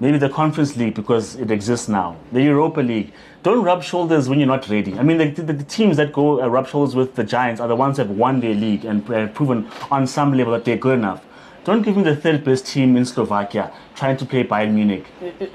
[0.00, 2.16] maybe the Conference League because it exists now.
[2.32, 3.12] The Europa League.
[3.42, 4.98] Don't rub shoulders when you're not ready.
[4.98, 7.68] I mean, the, the, the teams that go uh, rub shoulders with the Giants are
[7.68, 10.76] the ones that have won their league and uh, proven on some level that they're
[10.76, 11.24] good enough.
[11.64, 15.06] Don't give me the third best team in Slovakia trying to play Bayern Munich.
[15.22, 15.52] It- it-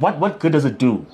[0.00, 1.06] what what good does it do?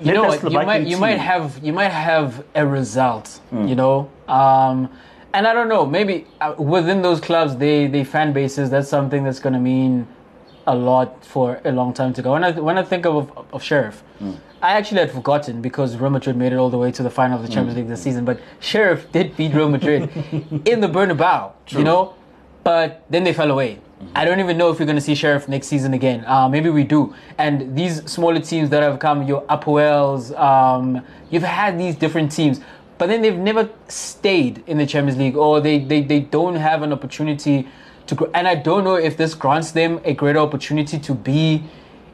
[0.00, 0.42] You know what?
[0.44, 3.40] You might you might have you might have a result.
[3.52, 4.88] You know, um,
[5.34, 5.84] and I don't know.
[5.86, 8.70] Maybe uh, within those clubs, they they fan bases.
[8.70, 10.06] That's something that's going to mean
[10.66, 12.32] a lot for a long time to go.
[12.32, 14.02] When I when I think of of Sheriff,
[14.62, 17.36] I actually had forgotten because Real Madrid made it all the way to the final
[17.38, 18.24] of the Champions League this season.
[18.24, 20.02] But Sheriff did beat Real Madrid
[20.66, 21.52] in the Bernabeu.
[21.68, 22.14] You know,
[22.62, 23.80] but then they fell away.
[24.14, 26.24] I don't even know if we're going to see Sheriff next season again.
[26.26, 27.14] Uh, maybe we do.
[27.38, 32.60] And these smaller teams that have come, your Apoels, um, you've had these different teams,
[32.98, 36.82] but then they've never stayed in the Champions League or they, they, they don't have
[36.82, 37.68] an opportunity
[38.06, 38.30] to grow.
[38.34, 41.64] And I don't know if this grants them a greater opportunity to be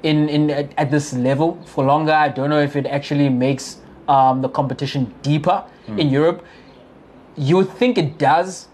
[0.03, 2.12] in, in at, at this level for longer.
[2.12, 5.64] I don't know if it actually makes um, the competition deeper
[5.96, 6.44] in Europe.
[7.37, 8.68] You would think it does.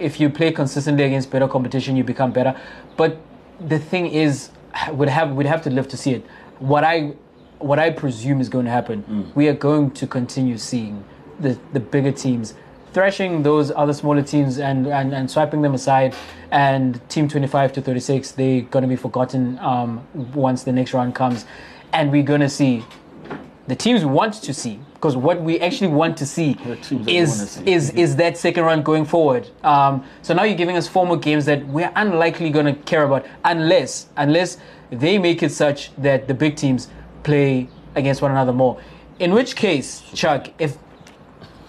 [0.00, 2.58] If you play consistently against better competition, you become better.
[2.96, 3.20] But
[3.60, 4.50] the thing is,
[4.92, 6.24] we'd have we'd have to live to see it.
[6.58, 7.12] What I
[7.58, 11.04] what I presume is going to happen, we are going to continue seeing
[11.38, 12.54] the the bigger teams
[12.92, 16.14] thrashing those other smaller teams and, and, and swiping them aside.
[16.50, 21.14] And team 25 to 36, they're going to be forgotten um, once the next round
[21.14, 21.46] comes.
[21.92, 22.84] And we're going to see
[23.68, 27.06] the teams we want to see because what we actually want to see The teams
[27.06, 27.72] that we is see.
[27.72, 29.48] is is that second round going forward.
[29.64, 33.04] Um, so now you're giving us four more games that we're unlikely going to care
[33.04, 34.58] about unless unless
[34.90, 36.88] they make it such that the big teams
[37.22, 38.78] play against one another more.
[39.18, 40.76] In which case, Chuck, if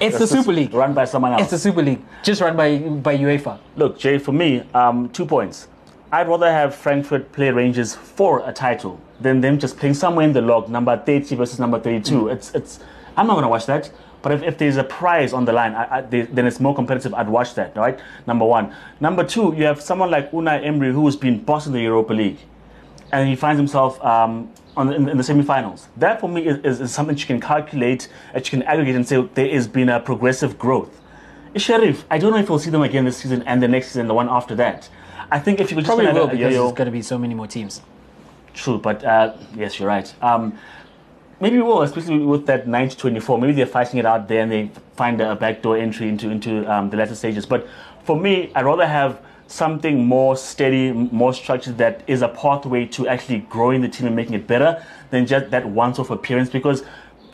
[0.00, 1.42] it's the Super League, run by someone else.
[1.42, 3.58] it's the Super League, just run by by UEFA.
[3.76, 5.68] Look, Jay, for me, um, two points.
[6.10, 10.32] I'd rather have Frankfurt play Rangers for a title than them just playing somewhere in
[10.32, 12.28] the log, number 30 versus number 32.
[12.28, 12.78] It's, it's,
[13.16, 13.90] I'm not going to watch that.
[14.20, 16.74] But if, if there's a prize on the line, I, I, they, then it's more
[16.74, 17.14] competitive.
[17.14, 17.98] I'd watch that, right?
[18.26, 18.74] Number one.
[19.00, 22.38] Number two, you have someone like Unai Emery who's been boss in the Europa League,
[23.12, 25.88] and he finds himself um, on the, in, in the semi-finals.
[25.96, 29.08] That for me is, is, is something you can calculate, that you can aggregate and
[29.08, 31.00] say there has been a progressive growth.
[31.56, 34.06] Sheriff, I don't know if we'll see them again this season and the next season,
[34.06, 34.88] the one after that.
[35.30, 37.18] I think if you could just Probably will a because there's going to be so
[37.18, 37.80] many more teams.
[38.54, 40.12] True, but uh, yes, you're right.
[40.22, 40.56] Um,
[41.40, 43.38] maybe we will, especially with that 9 to 24.
[43.38, 46.88] Maybe they're fighting it out there and they find a backdoor entry into into um,
[46.88, 47.44] the latter stages.
[47.44, 47.66] But
[48.04, 53.08] for me, I'd rather have something more steady, more structured that is a pathway to
[53.08, 56.48] actually growing the team and making it better than just that once-off appearance.
[56.48, 56.84] Because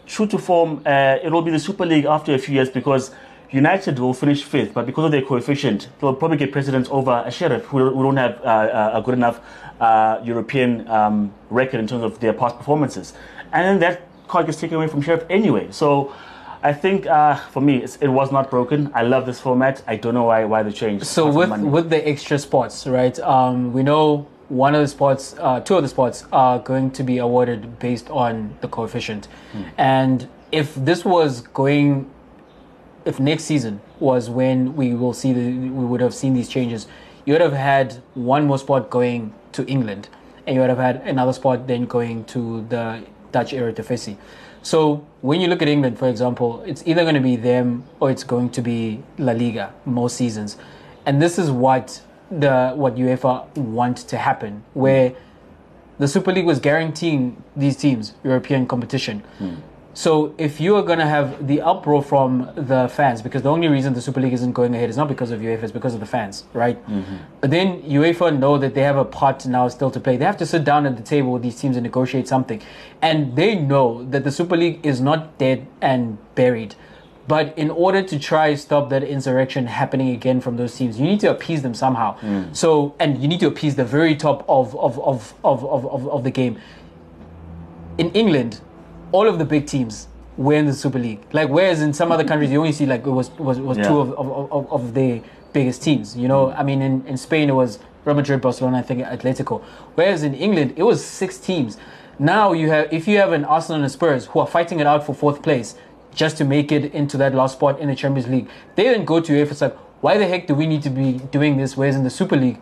[0.07, 3.13] true to form, uh, it will be the Super League after a few years because.
[3.53, 7.33] United will finish fifth, but because of their coefficient, they'll probably get precedence over a
[7.33, 9.41] Sheriff who, who don't have uh, uh, a good enough
[9.81, 13.15] uh, European um, record in terms of their past performances.
[13.53, 15.69] And then that card gets taken away from Sheriff anyway.
[15.71, 16.15] So
[16.63, 18.91] I think uh, for me, it's, it was not broken.
[18.95, 19.83] I love this format.
[19.87, 21.07] I don't know why why they changed.
[21.07, 23.19] So with with the extra spots, right?
[23.21, 27.03] Um, we know one of the spots, uh, two of the spots are going to
[27.03, 29.29] be awarded based on the coefficient,
[29.79, 32.11] and if this was going,
[33.05, 36.87] if next season was when we will see the we would have seen these changes,
[37.25, 40.09] you would have had one more spot going to England,
[40.47, 44.17] and you would have had another spot then going to the Dutch Eredivisie.
[44.63, 48.11] So when you look at England, for example, it's either going to be them or
[48.11, 50.57] it's going to be La Liga most seasons,
[51.07, 55.15] and this is what the what UEFA want to happen, where
[55.99, 59.21] the Super League was guaranteeing these teams European competition.
[59.39, 59.55] Hmm.
[59.93, 63.69] So if you are going to have the uproar from the fans, because the only
[63.69, 66.01] reason the Super League isn't going ahead is not because of UEFA, it's because of
[66.01, 66.81] the fans, right?
[66.87, 67.17] Mm-hmm.
[67.41, 70.17] But then UEFA know that they have a part now still to play.
[70.17, 72.63] They have to sit down at the table with these teams and negotiate something.
[73.03, 76.77] And they know that the Super League is not dead and buried.
[77.27, 81.21] But in order to try stop that insurrection happening again from those teams, you need
[81.21, 82.19] to appease them somehow.
[82.19, 82.57] Mm.
[82.57, 86.09] So and you need to appease the very top of of, of, of, of, of,
[86.09, 86.59] of the game
[87.99, 88.61] in England,
[89.13, 91.21] all of the big teams were in the Super League.
[91.33, 93.89] Like whereas in some other countries, you only see like it was was, was Yeah.
[93.89, 96.17] two of, of, of, of the biggest teams.
[96.17, 99.63] You know, I mean, in, in Spain it was Real Madrid, Barcelona, I think Atletico.
[99.95, 101.77] Whereas in England it was six teams.
[102.19, 104.87] Now you have if you have an Arsenal and a Spurs who are fighting it
[104.87, 105.75] out for fourth place
[106.15, 109.21] just to make it into that last spot in the Champions League, they then go
[109.21, 109.51] to UEFA.
[109.53, 111.77] It's like, why the heck do we need to be doing this?
[111.77, 112.59] Whereas in the Super League,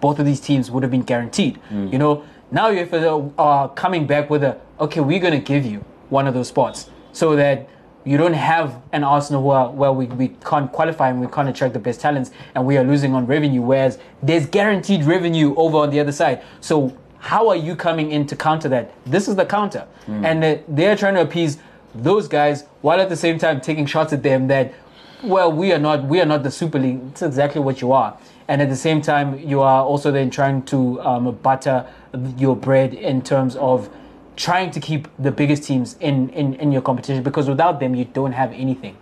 [0.00, 1.58] both of these teams would have been guaranteed.
[1.70, 1.92] Mm.
[1.92, 2.92] You know, now if
[3.38, 6.90] are coming back with a okay, we're going to give you one of those spots
[7.12, 7.68] so that
[8.04, 11.72] you don't have an Arsenal where, where we, we can't qualify and we can't attract
[11.72, 15.90] the best talents and we are losing on revenue, whereas there's guaranteed revenue over on
[15.90, 16.42] the other side.
[16.60, 18.92] So how are you coming in to counter that?
[19.06, 19.86] This is the counter,
[20.24, 21.58] and uh, they're trying to appease
[21.94, 24.74] those guys while at the same time taking shots at them that
[25.22, 27.00] well, we are not we are not the Super League.
[27.12, 28.18] It's exactly what you are.
[28.48, 31.86] And at the same time, you are also then trying to um, butter
[32.36, 33.88] your bread in terms of
[34.36, 38.04] trying to keep the biggest teams in, in, in your competition because without them, you
[38.04, 38.96] don't have anything.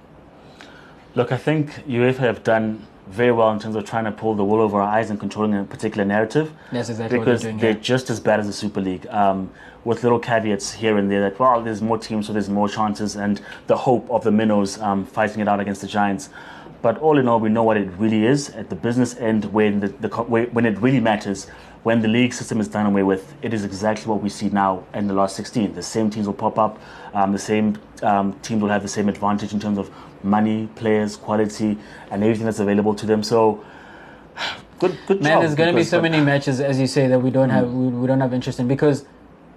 [1.15, 4.45] Look, I think UEFA have done very well in terms of trying to pull the
[4.45, 6.53] wool over our eyes and controlling a particular narrative.
[6.71, 9.51] That's exactly what they're because doing they're just as bad as the Super League, um,
[9.85, 13.17] with little caveats here and there that well, there's more teams, so there's more chances,
[13.17, 16.31] and the hope of the minnows um, fighting it out against the giants.
[16.83, 19.81] But all in all, we know what it really is at the business end when
[19.81, 21.47] the, the when it really matters.
[21.83, 24.85] When the league system is done away with, it is exactly what we see now
[24.93, 25.73] in the last 16.
[25.73, 26.79] The same teams will pop up,
[27.15, 29.91] um, the same um, teams will have the same advantage in terms of
[30.23, 31.79] money, players, quality,
[32.11, 33.23] and everything that's available to them.
[33.23, 33.65] So
[34.79, 35.43] good, good Man, job.
[35.43, 37.89] there's going to be so many matches, as you say, that we don't have we,
[37.89, 39.07] we don't have interest in because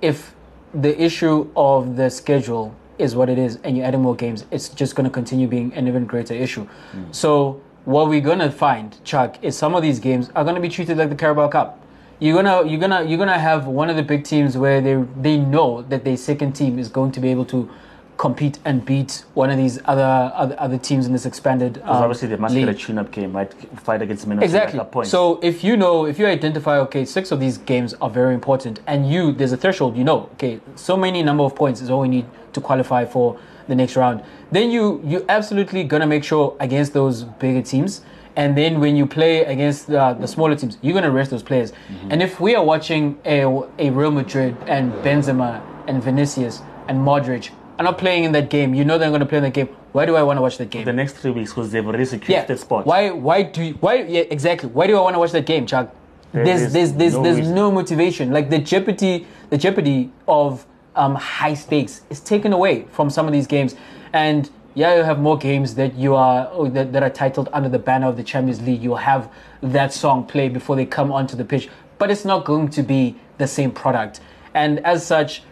[0.01, 0.33] if
[0.73, 4.69] the issue of the schedule is what it is, and you're adding more games, it's
[4.69, 6.67] just going to continue being an even greater issue.
[7.11, 10.61] So what we're going to find, Chuck, is some of these games are going to
[10.61, 11.82] be treated like the Carabao Cup.
[12.23, 15.35] You're gonna you're gonna you're gonna have one of the big teams where they they
[15.35, 17.69] know that their second team is going to be able to
[18.15, 21.73] compete and beat one of these other other, other teams in this expanded.
[21.73, 22.65] Because um, obviously they must league.
[22.65, 23.53] get a tune-up game, right?
[23.81, 24.45] Fight against Minnesota.
[24.45, 24.77] Exactly.
[24.79, 25.09] Back up points.
[25.09, 28.79] So if you know, if you identify, okay, six of these games are very important,
[28.87, 31.99] and you there's a threshold, you know, okay, so many number of points is all
[31.99, 34.23] we need to qualify for the next round.
[34.49, 37.99] Then you you absolutely gonna make sure against those bigger teams,
[38.35, 41.71] and then when you play against the, the smaller teams, you're gonna rest those players.
[41.71, 42.11] Mm-hmm.
[42.11, 43.43] And if we are watching a
[43.79, 48.73] a Real Madrid and Benzema and Vinicius and Modric are not playing in that game,
[48.73, 49.69] you know they're gonna play in that game.
[49.91, 50.85] Why do I want to watch that game?
[50.85, 52.45] the next three weeks, because they've already secured yeah.
[52.45, 52.85] that spot.
[52.85, 53.11] Why?
[53.11, 53.63] Why do?
[53.63, 54.01] You, why?
[54.01, 54.69] Yeah, exactly.
[54.69, 55.93] Why do I want to watch that game, Chuck?
[56.31, 58.31] There there's there's there's no there's no motivation.
[58.31, 60.65] Like the jeopardy, the jeopardy of
[60.95, 63.75] um, high stakes is taken away from some of these games,
[64.13, 67.79] and yeah, you have more games that you are that, that are titled under the
[67.79, 68.81] banner of the Champions League.
[68.81, 69.31] You'll have
[69.61, 73.15] that song play before they come onto the pitch, but it's not going to be
[73.37, 74.19] the same product.
[74.53, 75.43] And as such,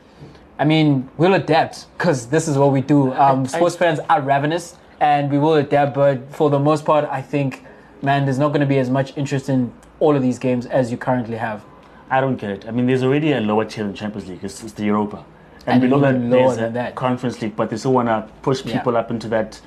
[0.58, 3.14] I mean, we'll adapt because this is what we do.
[3.14, 5.94] Um, sports fans are ravenous, and we will adapt.
[5.94, 7.64] But for the most part, I think,
[8.02, 10.92] man, there's not going to be as much interest in all of these games as
[10.92, 11.64] you currently have.
[12.10, 12.66] I don't get it.
[12.68, 14.44] I mean, there's already a lower tier in Champions League.
[14.44, 15.26] It's, it's the Europa.
[15.67, 16.95] And, And below that, there's than that.
[16.95, 18.74] Conference League, but they still want to push Yeah.
[18.78, 19.60] people up into that.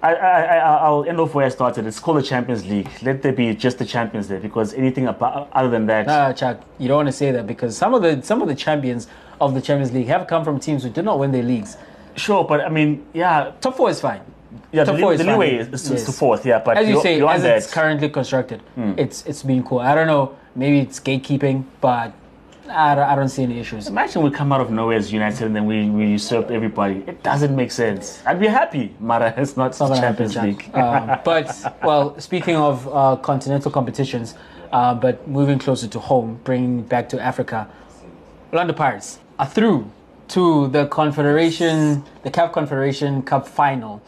[0.00, 1.84] I, I, I, I'll end off where I started.
[1.86, 2.88] It's called the Champions League.
[3.02, 6.60] Let there be just the champions there, because anything about, other than that, Ah, Chuck,
[6.78, 9.08] you don't want to say that because some of the some of the champions
[9.40, 11.76] of the Champions League have come from teams who did not win their leagues.
[12.16, 12.44] sure.
[12.44, 14.20] But I mean, yeah, Top four is fine.
[14.72, 14.84] yeah.
[14.84, 15.32] The, Top lea- four is the fine.
[15.34, 16.06] leeway is, is Yes.
[16.06, 16.60] to fourth, yeah.
[16.64, 18.60] But As you say, as that, it's currently constructed,
[18.96, 19.80] it's it's been cool.
[19.80, 22.12] I don't know, maybe it's gatekeeping, but
[22.70, 23.88] I don't, I don't see any issues.
[23.88, 27.04] Imagine we come out of nowhere as United and then we, we usurp everybody.
[27.06, 28.22] It doesn't make sense.
[28.26, 29.34] I'd be happy, Mara.
[29.36, 30.36] It's not, It's not Champions.
[30.36, 30.70] League.
[30.74, 34.34] Um, but well, speaking of uh, continental competitions,
[34.72, 37.68] uh, but moving closer to home, bringing back to Africa,
[38.52, 39.90] Orlando Pirates are through
[40.28, 44.02] to the Confederation, the CAF Confederation Cup final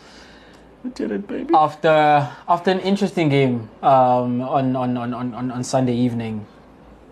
[0.83, 1.53] we did it, baby.
[1.55, 6.47] after after an interesting game um, on, on, on, on, on Sunday evening.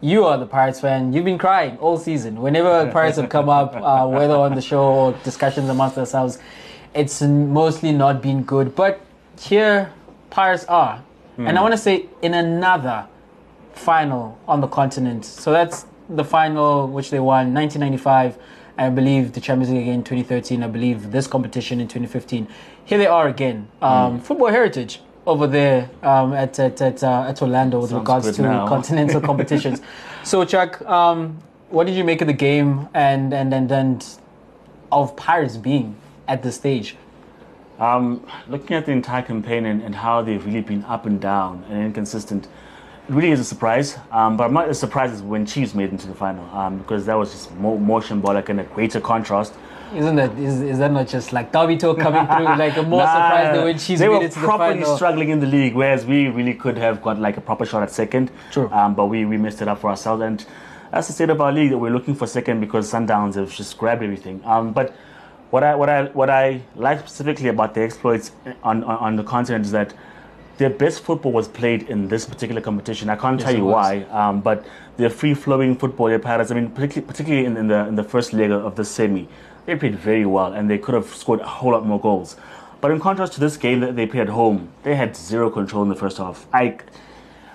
[0.00, 1.12] You are the Pirates fan.
[1.12, 2.40] You've been crying all season.
[2.40, 6.38] Whenever Pirates have come up, uh, whether on the show or discussions amongst ourselves,
[6.94, 8.74] it's mostly not been good.
[8.76, 9.00] But
[9.40, 9.92] here,
[10.30, 11.02] Pirates are.
[11.36, 13.06] And I want to say in another
[13.72, 15.24] final on the continent.
[15.24, 18.36] So that's the final which they won 1995.
[18.76, 20.64] I believe the Champions League again 2013.
[20.64, 22.48] I believe this competition in 2015.
[22.84, 23.68] Here they are again.
[23.80, 28.36] Um, Football heritage over there um, at at at, uh, at Orlando with Sounds regards
[28.36, 28.66] to now.
[28.74, 29.82] continental competitions.
[30.24, 31.38] So Chuck, um,
[31.68, 34.06] what did you make of the game and and and and
[34.90, 36.96] of Pirates being at this stage?
[37.78, 41.64] Um, looking at the entire campaign and, and how they've really been up and down
[41.68, 42.46] and inconsistent,
[43.08, 43.98] it really is a surprise.
[44.10, 46.78] Um, but I'm not as surprised as when Chiefs made it into the final um,
[46.78, 49.54] because that was just more, more symbolic and a greater contrast.
[49.94, 52.44] Isn't that is, is that not just like talk coming through?
[52.44, 55.30] Like a more surprise than when she's they made were it to the properly struggling
[55.30, 58.30] in the league, whereas we really could have got like a proper shot at second.
[58.50, 58.68] True.
[58.70, 60.44] Um, but we, we messed it up for ourselves, and
[60.90, 63.78] that's the state of our league that we're looking for second because Sundowns have just
[63.78, 64.42] grabbed everything.
[64.44, 64.94] Um, but
[65.50, 69.24] what I what I what I like specifically about the exploits on, on on the
[69.24, 69.94] continent is that
[70.58, 73.08] their best football was played in this particular competition.
[73.08, 76.50] I can't tell you why, um, but their free flowing football, their patterns.
[76.50, 79.28] I mean, particularly, particularly in, in the in the first leg of the semi,
[79.68, 82.36] they played very well, and they could have scored a whole lot more goals.
[82.80, 85.82] But in contrast to this game that they played at home, they had zero control
[85.82, 86.46] in the first half.
[86.54, 86.78] I,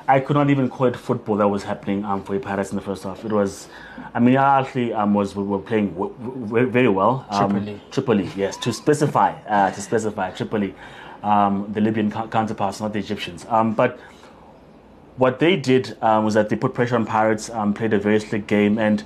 [0.08, 2.84] I could not even call it football that was happening um, for Paris in the
[2.84, 3.26] first half.
[3.26, 3.68] It was,
[4.14, 6.14] I mean, actually um, was were playing w-
[6.46, 7.26] w- very well.
[7.32, 7.82] Um, Tripoli.
[7.90, 10.76] Tripoli, yes, to specify, uh, to specify Tripoli,
[11.24, 13.48] um, the Libyan co- counterparts, not the Egyptians.
[13.50, 14.00] Um, but
[15.18, 18.20] what they did um, was that they put pressure on Pirates, um, played a very
[18.20, 19.04] slick game, and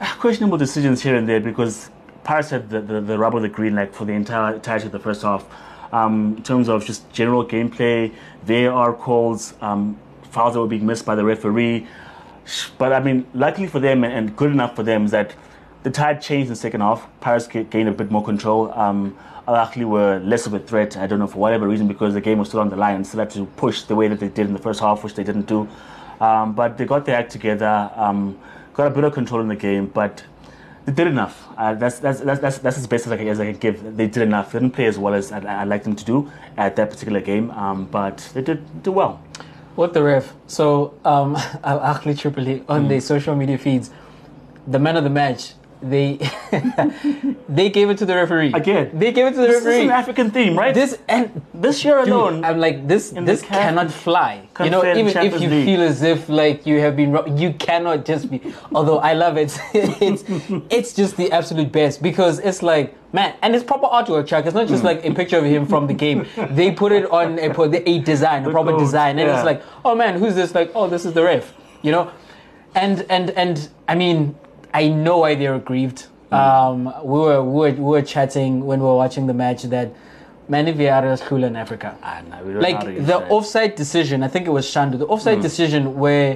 [0.00, 1.90] uh, questionable decisions here and there because
[2.24, 4.92] Pirates had the, the, the rubber of the green like for the entire entirety of
[4.92, 5.44] the first half.
[5.92, 8.12] Um, in terms of just general gameplay,
[8.44, 9.98] VAR calls, um,
[10.30, 11.86] fouls that were being missed by the referee.
[12.78, 15.34] But I mean, luckily for them and, good enough for them is that
[15.82, 17.06] the tide changed in the second half.
[17.20, 18.72] Ga- gained a bit more control.
[18.72, 19.16] Um,
[19.46, 20.96] Al were less of a threat.
[20.96, 23.06] I don't know for whatever reason because the game was still on the line and
[23.06, 25.24] still had to push the way that they did in the first half, which they
[25.24, 25.68] didn't do.
[26.20, 28.38] Um, but they got their act together, um,
[28.74, 30.22] got a bit of control in the game, but
[30.84, 31.48] they did enough.
[31.56, 33.96] Uh, that's, that's, that's, that's, that's as best as I, can, as I can give.
[33.96, 34.52] They did enough.
[34.52, 37.20] They didn't play as well as I'd, I'd like them to do at that particular
[37.20, 39.20] game, um, but they did do well.
[39.74, 40.34] What the ref?
[40.46, 43.90] So, um, Al Ahly Tripoli on their social media feeds,
[44.66, 46.18] the man of the match, they
[47.48, 48.52] they gave it to the referee.
[48.52, 48.90] Again.
[48.94, 49.64] they gave it to the referee.
[49.64, 50.74] This is an African theme, right?
[50.74, 53.10] This and this year Dude, alone, I'm like this.
[53.10, 54.48] This cannot fly.
[54.62, 55.64] You know, even if you League.
[55.64, 58.40] feel as if like you have been, you cannot just be.
[58.74, 60.24] Although I love it, it's
[60.70, 64.46] it's just the absolute best because it's like man, and it's proper artwork track.
[64.46, 64.86] It's not just mm.
[64.86, 66.26] like a picture of him from the game.
[66.50, 69.36] They put it on a, put the- a design, a The proper design, and yeah.
[69.36, 70.54] it's like, oh man, who's this?
[70.54, 71.52] Like, oh, this is the ref.
[71.82, 72.12] You know,
[72.74, 74.34] and and and I mean,
[74.74, 76.06] I know why they're aggrieved.
[76.30, 79.90] Um, we were we were we were chatting when we were watching the match that.
[80.48, 82.96] many if Vieira is cool in Africa Ah, nah, we don't know how to like
[82.96, 83.30] the that.
[83.30, 85.42] offside decision, I think it was Shandu, the offside Hmm.
[85.48, 86.30] decision where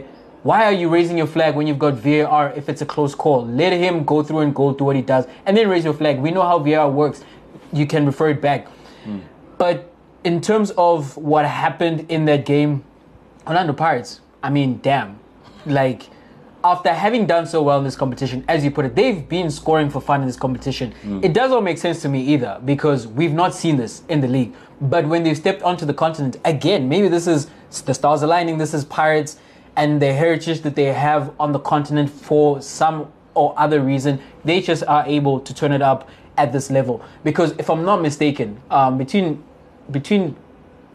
[0.48, 3.40] why are you raising your flag when you've got VAR if it's a close call?
[3.62, 6.20] Let him go through and go do what he does and then raise your flag.
[6.26, 7.24] We know how VAR works.
[7.72, 8.68] You can refer it back.
[9.04, 9.18] Hmm.
[9.58, 9.76] But
[10.24, 12.84] in terms of what happened in that game,
[13.46, 15.18] Orlando Pirates, I mean, damn.
[15.66, 16.02] Like,
[16.66, 19.88] after having done so well in this competition, as you put it, they've been scoring
[19.88, 20.92] for fun in this competition.
[21.22, 24.52] It doesn't make sense to me either because we've not seen this in the league.
[24.80, 27.48] But when they've stepped onto the continent, again, maybe this is
[27.84, 29.38] the stars aligning, this is Pirates
[29.76, 34.60] and the heritage that they have on the continent for some or other reason, they
[34.60, 37.00] just are able to turn it up at this level.
[37.22, 39.44] Because if I'm not mistaken, um, between
[39.92, 40.34] between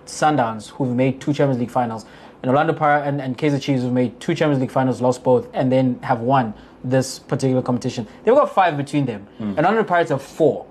[0.05, 2.05] Sundowns, who've made two Champions League finals,
[2.41, 5.47] and Orlando Pirates and, and Kaizer Chiefs, who've made two Champions League finals, lost both,
[5.53, 8.07] and then have won this particular competition.
[8.23, 10.65] They've got five between them, and Orlando Pirates have four.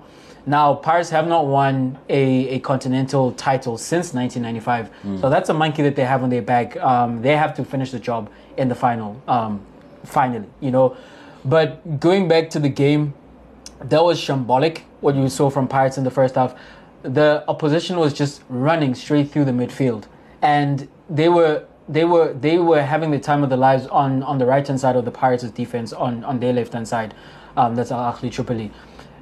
[0.45, 5.83] Now, Pirates have not won a, a continental title since 1995, so that's a monkey
[5.83, 6.75] that they have on their back.
[6.77, 9.61] Um, they have to finish the job in the final, um,
[10.03, 10.97] finally, you know.
[11.45, 13.13] But going back to the game,
[13.79, 16.55] that was shambolic what you saw from Pirates in the first half.
[17.03, 20.05] The opposition was just running straight through the midfield,
[20.41, 24.37] and they were they were they were having the time of their lives on on
[24.37, 27.13] the right hand side of the Pirates' defense on on their left hand side.
[27.57, 28.71] Um, that's Al Ahly Tripoli,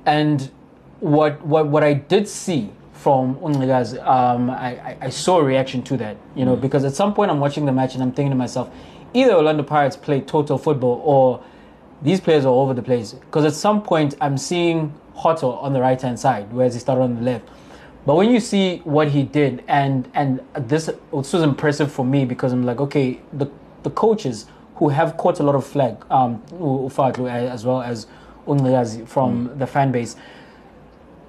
[0.05, 0.51] and
[0.99, 5.95] what what what I did see from Unligaz, um, I, I saw a reaction to
[5.95, 8.35] that, you know, because at some point I'm watching the match and I'm thinking to
[8.35, 8.69] myself,
[9.13, 11.41] either Orlando Pirates play total football or
[12.01, 13.13] these players are all over the place.
[13.13, 17.03] Because at some point, I'm seeing Hotto on the right hand side, whereas he started
[17.03, 17.47] on the left.
[18.09, 22.25] But when you see what he did, and and this, this was impressive for me
[22.25, 23.45] because I'm like, okay, the
[23.83, 24.47] the coaches
[24.77, 28.07] who have caught a lot of flag, um, as well as
[28.47, 30.15] Unliazi from the fan base,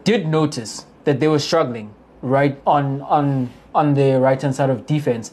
[0.04, 4.86] did notice that they were struggling right on on on the right hand side of
[4.86, 5.32] defense.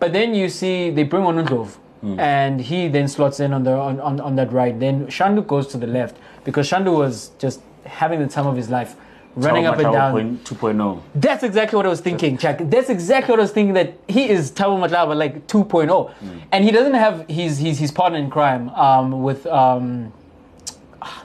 [0.00, 1.76] But then you see they bring on Undlov,
[2.18, 4.76] and he then slots in on the on, on, on that right.
[4.80, 8.68] Then Shandu goes to the left because Shandu was just having the time of his
[8.68, 8.96] life,
[9.36, 10.12] running up and down.
[10.12, 11.02] Point 2.0.
[11.14, 12.58] That's exactly what I was thinking, Jack.
[12.62, 13.74] That's exactly what I was thinking.
[13.74, 16.12] That he is Thabo Matlaba like 2.0,
[16.52, 20.12] and he doesn't have his his, his partner in crime um, with um,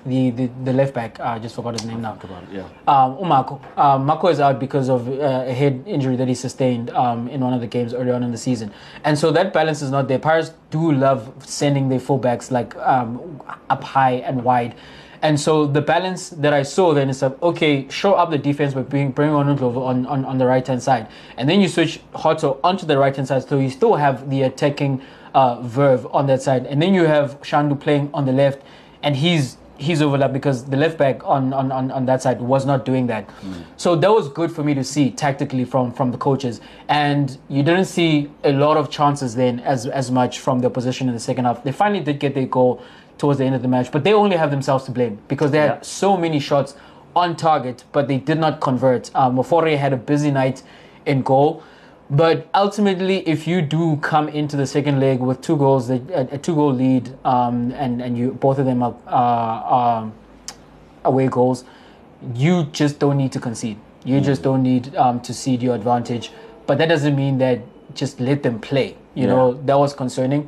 [0.05, 1.20] the, the the left back.
[1.20, 2.18] I just forgot his name now.
[2.51, 2.62] Yeah.
[2.88, 3.60] Um, Umako.
[3.78, 7.41] Um, Mako is out because of uh, a head injury that he sustained um, in
[7.41, 10.08] one of the games early on in the season, and so that balance is not
[10.08, 10.20] there.
[10.20, 14.76] Pirates do love sending their fullbacks like um, up high and wide,
[15.22, 18.74] and so the balance that I saw then is that okay, show up the defense
[18.74, 21.07] by bringing bringing on Undlov on, on on the right hand side,
[21.38, 24.43] and then you switch Hotto onto the right hand side, so you still have the
[24.43, 25.01] attacking
[25.34, 28.61] uh, verve on that side, and then you have Shandu playing on the left,
[29.03, 32.65] and he's he's overlapped because the left back on, on, on, on that side was
[32.65, 33.30] not doing that.
[33.78, 36.61] So that was good for me to see tactically from, from the coaches.
[36.89, 41.07] And you didn't see a lot of chances then as as much from the opposition
[41.07, 41.63] in the second half.
[41.63, 42.82] They finally did get their goal
[43.18, 45.59] towards the end of the match, but they only have themselves to blame because they
[45.59, 45.82] had Yeah.
[45.82, 46.76] so many shots
[47.15, 49.09] on target, but they did not convert.
[49.15, 50.61] Um, Mofore had a busy night
[51.05, 51.61] in goal.
[52.09, 55.99] But ultimately, if you do come into the second leg with two goals, a,
[56.32, 60.13] a two goal lead, um, and and you both of them are uh, um,
[61.03, 61.65] away goals,
[62.34, 63.78] you just don't need to concede.
[64.05, 66.32] You just don't need um, to cede your advantage.
[66.65, 67.59] But that doesn't mean that
[67.93, 68.95] just let them play.
[69.15, 69.34] You Yeah.
[69.36, 70.47] know that was concerning.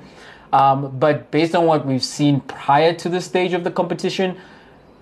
[0.51, 4.37] Um, but based on what we've seen prior to this stage of the competition,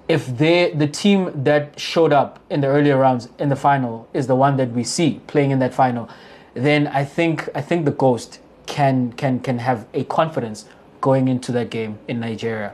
[0.08, 4.28] if they the team that showed up in the earlier rounds in the final is
[4.28, 6.10] the one that we see playing in that final,
[6.54, 10.66] then I think I think the Ghost can can can have a confidence
[11.02, 12.74] going into that game in Nigeria.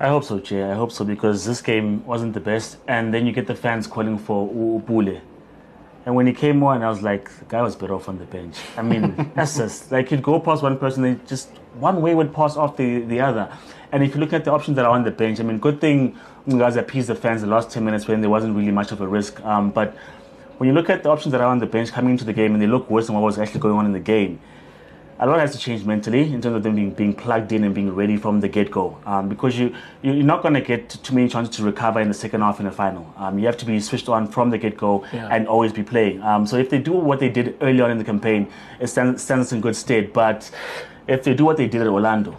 [0.00, 0.64] I hope so, Jay.
[0.64, 3.86] I hope so because this game wasn't the best, and then you get the fans
[3.86, 5.20] calling for Upule.
[6.04, 8.24] And when he came on, I was like, the guy was better off on the
[8.24, 8.56] bench.
[8.76, 12.34] I mean, that's just like you'd go past one person, then just one way would
[12.34, 13.56] pass off the, the other.
[13.92, 15.80] And if you look at the options that are on the bench, I mean, good
[15.80, 18.90] thing you guys appeased the fans the last 10 minutes when there wasn't really much
[18.90, 19.40] of a risk.
[19.44, 19.96] Um, but
[20.58, 22.52] when you look at the options that are on the bench coming into the game
[22.54, 24.40] and they look worse than what was actually going on in the game,
[25.22, 27.74] a lot has to change mentally in terms of them being, being plugged in and
[27.74, 28.98] being ready from the get go.
[29.06, 32.08] Um, because you, you, you're not going to get too many chances to recover in
[32.08, 33.04] the second half in the final.
[33.16, 35.28] Um, you have to be switched on from the get go Yeah.
[35.30, 36.20] and always be playing.
[36.22, 38.48] Um, so if they do what they did early on in the campaign,
[38.80, 40.12] it stands, stands in good stead.
[40.12, 40.50] But
[41.06, 42.36] if they do what they did at Orlando,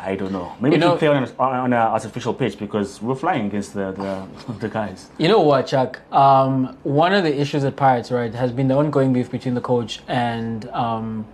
[0.00, 0.52] I don't know.
[0.60, 3.92] Maybe You know- play on an on an artificial pitch because we're flying against the,
[3.92, 5.10] the, the guys.
[5.18, 6.00] You know what, Chuck?
[6.12, 9.60] Um, one of the issues at Pirates, right, has been the ongoing beef between the
[9.60, 11.26] coach and um,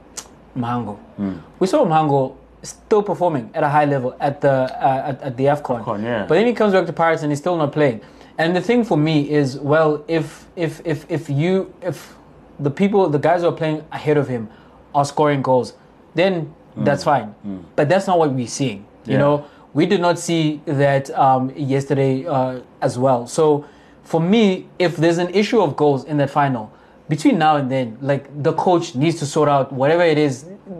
[0.56, 0.96] Mhango.
[1.16, 1.36] Hmm.
[1.58, 5.44] We saw Mhango still performing at a high level at the uh, at, at the
[5.46, 5.84] AFCON.
[5.84, 6.26] AFCON, yeah.
[6.26, 8.00] But then he comes back to Pirates and he's still not playing.
[8.38, 12.16] And the thing for me is, well, if if if if you if
[12.60, 14.48] the people, the guys who are playing ahead of him,
[14.94, 15.74] are scoring goals,
[16.14, 17.34] then that's fine.
[17.76, 18.86] But that's not what we're seeing.
[19.04, 19.18] You Yeah.
[19.18, 19.44] know,
[19.74, 23.26] we did not see that um, yesterday uh, as well.
[23.26, 23.64] So
[24.04, 26.70] for me, if there's an issue of goals in that final,
[27.14, 30.34] between now and then, like the coach needs to sort out whatever it is,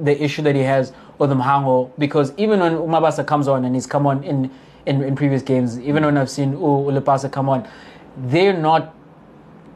[0.09, 0.85] the issue that he has
[1.18, 1.91] with the Mhango.
[1.99, 4.51] Because even when Umabasa comes on and he's come on in,
[4.87, 7.68] in, in previous games, even when I've seen Ulepasa come on,
[8.16, 8.95] they're not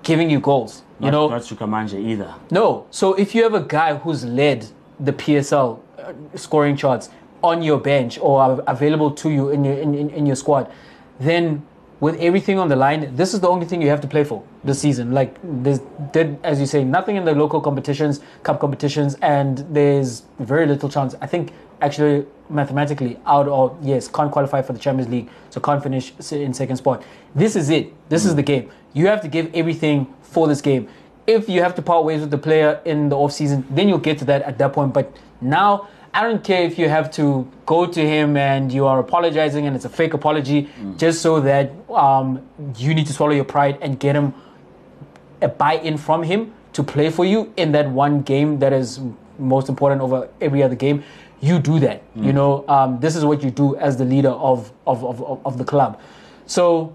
[0.02, 0.82] giving you goals.
[0.98, 2.34] You Not, know, not Chukamanje either.
[2.50, 2.86] no.
[2.90, 4.64] So if you have a guy who's led
[4.98, 7.10] the PSL uh, scoring charts
[7.42, 10.72] on your bench or available to you in your in, in, in your squad,
[11.20, 11.66] then
[11.98, 14.42] with everything on the line, this is the only thing you have to play for
[14.64, 15.12] this season.
[15.12, 15.80] Like there's
[16.12, 20.88] did as you say, nothing in the local competitions, cup competitions, and there's very little
[20.88, 21.14] chance.
[21.20, 25.82] I think actually mathematically out of yes, can't qualify for the Champions League, so can't
[25.82, 27.02] finish in second spot.
[27.34, 27.92] This is it.
[28.08, 28.46] This is the mm.
[28.46, 28.70] game.
[28.92, 30.88] You have to give everything for this game.
[31.26, 33.98] If you have to part ways with the player in the off season, then you'll
[33.98, 34.94] get to that at that point.
[34.94, 38.98] But now I don't care if you have to go to him and you are
[39.00, 42.40] apologizing and it's a fake apology just so that um,
[42.78, 44.32] you need to swallow your pride and get him
[45.42, 48.98] a buy-in from him to play for you in that one game that is
[49.38, 51.04] most important over every other game.
[51.42, 52.02] You do that.
[52.14, 55.58] You know, um, this is what you do as the leader of of, of, of
[55.58, 56.00] the club.
[56.46, 56.94] So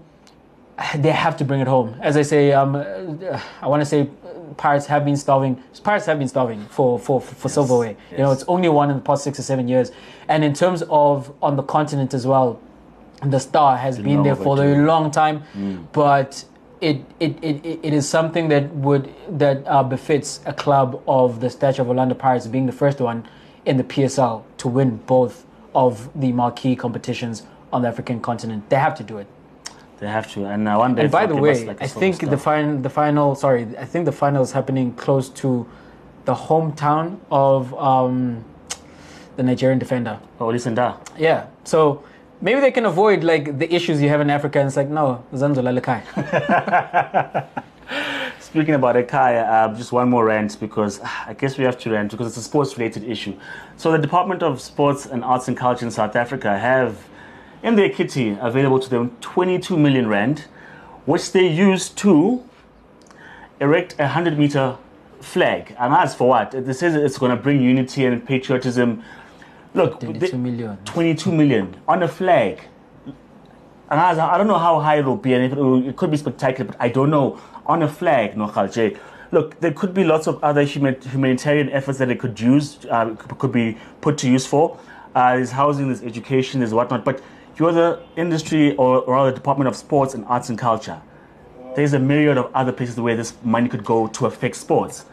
[0.96, 1.94] they have to bring it home.
[2.00, 4.08] As I say, um, I want to say
[4.56, 5.62] Pirates have been starving.
[5.82, 7.96] Pirates have been starving for for for silverware.
[8.10, 9.92] You know, it's only one in the past six or seven years.
[10.28, 12.60] And in terms of on the continent as well,
[13.22, 15.42] the star has been there for a long time,
[15.92, 16.44] but.
[16.80, 21.38] It, it, it, it- it is something that would that uh, befits a club of
[21.38, 23.24] the stature of Orlando Pirates being the first one
[23.64, 25.46] in the PSL to win both
[25.76, 28.68] of the marquee competitions on the African continent.
[28.68, 29.28] They have to do it.
[30.02, 30.46] They have to.
[30.46, 32.36] And I wonder And if by the I'll give us way, like I think the
[32.36, 35.64] final, the final, sorry, I think the final is happening close to
[36.24, 38.44] the hometown of um,
[39.36, 40.18] the Nigerian defender.
[40.40, 40.96] Oh, listen, da.
[41.16, 42.02] Yeah, so
[42.40, 44.58] maybe they can avoid like the issues you have in Africa.
[44.58, 46.02] And it's like no, Zanzo Lalekai.
[48.40, 51.90] Speaking about Ekai, uh, just one more rant because ah, I guess we have to
[51.92, 53.34] rant because it's a sports related issue.
[53.76, 56.98] So, the Department of Sports and Arts and Culture in South Africa have
[57.62, 60.46] in their kitty available to them 22 million rand,
[61.04, 62.42] which they used to
[63.60, 64.76] erect a 100 meter
[65.20, 65.74] flag.
[65.78, 66.54] And as for what?
[66.54, 69.02] It says it's going to bring unity and patriotism.
[69.74, 70.78] Look, 22 million.
[70.84, 72.62] 22 million on a flag.
[73.06, 76.10] And I, was- I don't know how high it will be, and it, it could
[76.10, 77.38] be spectacular, but I don't know.
[77.66, 78.98] On a flag, no Khalje.
[79.30, 83.14] Look, there could be lots of other human, humanitarian efforts that it could use, uh,
[83.14, 84.78] could, could be put to use for.
[85.14, 87.04] Uh, there's housing, there's education, there's whatnot.
[87.04, 87.22] But
[87.56, 91.00] you're the industry or, rather Department of Sports and Arts and Culture.
[91.74, 95.04] There's a myriad of other places where this money could go to affect sports.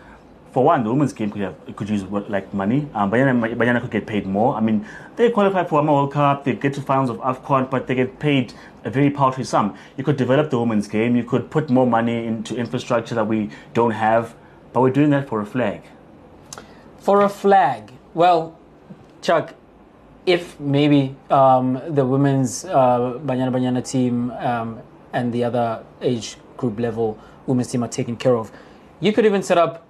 [0.51, 2.87] For one, the women's game could have could use like money.
[2.95, 4.55] Um, Banyana, Banyana could get paid more.
[4.55, 4.85] I mean,
[5.15, 8.19] they qualify for a World Cup, they get to finals of AFCON, but they get
[8.19, 9.75] paid a very paltry sum.
[9.95, 11.15] You could develop the women's game.
[11.15, 14.33] You could put more money into infrastructure that we don't have,
[14.73, 15.83] but we're doing that for a flag.
[16.97, 18.57] For a flag, well,
[19.21, 19.53] Chuck,
[20.25, 24.79] if maybe um, the women's uh, Banyana Banyana team um,
[25.13, 27.17] and the other age group level
[27.47, 28.51] women's team are taken care of,
[28.99, 29.85] you could even set up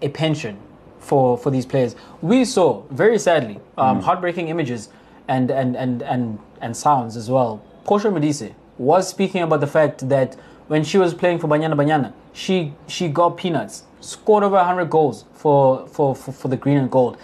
[0.00, 0.58] a pension
[0.98, 1.94] for, for these players.
[2.22, 4.88] We saw, very sadly, um, heartbreaking images
[5.28, 7.62] and, and, and, and, and sounds as well.
[7.84, 10.34] Portia Modise was speaking about the fact that
[10.68, 15.24] when she was playing for Banyana Banyana, she, she got peanuts, scored over 100 goals
[15.34, 17.18] for, for, for, for the green and gold.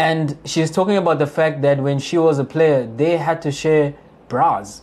[0.00, 3.52] And she's talking about the fact that when she was a player, they had to
[3.52, 3.92] share
[4.28, 4.82] bras.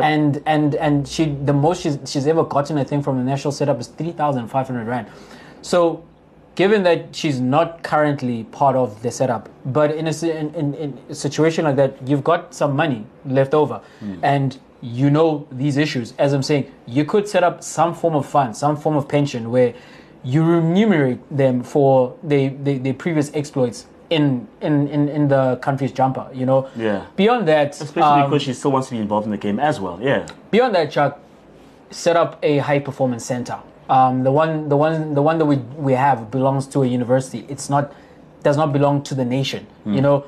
[0.00, 3.52] And and and she the most she's, she's ever gotten, I think, from the national
[3.52, 5.06] setup is three thousand five hundred rand.
[5.62, 6.02] So,
[6.56, 10.98] given that she's not currently part of the setup, but in a in, in, in
[11.10, 14.18] a situation like that, you've got some money left over, hmm.
[14.24, 16.12] and you know these issues.
[16.18, 19.50] As I'm saying, you could set up some form of fund, some form of pension
[19.52, 19.74] where
[20.24, 25.92] you remunerate them for their, their, their previous exploits in in in, in the country's
[25.92, 26.28] jumper.
[26.32, 26.68] You know.
[26.76, 27.06] Yeah.
[27.16, 29.80] Beyond that, Especially um, because she still wants to be involved in the game as
[29.80, 29.98] well.
[30.00, 30.26] Yeah.
[30.50, 31.20] beyond that, Chuck,
[31.90, 33.58] set up a high performance center.
[33.88, 37.44] Um, the one, the one, the one that we we have belongs to a university.
[37.48, 37.92] It's not
[38.42, 39.66] does not belong to the nation.
[39.86, 40.24] You know,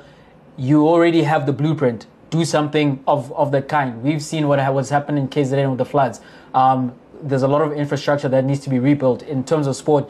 [0.56, 2.06] you already have the blueprint.
[2.30, 4.02] Do something of of that kind.
[4.02, 6.20] We've seen what ha- what's happened in KZN with the floods.
[6.54, 10.08] Um, there's a lot of infrastructure that needs to be rebuilt in terms of sport.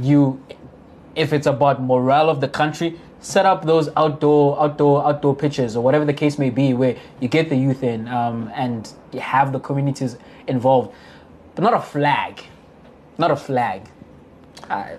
[0.00, 0.42] You
[1.14, 5.82] if it's about morale of the country, set up those outdoor, outdoor, outdoor pitches or
[5.82, 9.52] whatever the case may be, where you get the youth in um, and you have
[9.52, 10.94] the communities involved,
[11.54, 12.42] but not a flag,
[13.18, 13.88] not a flag.
[14.68, 14.98] I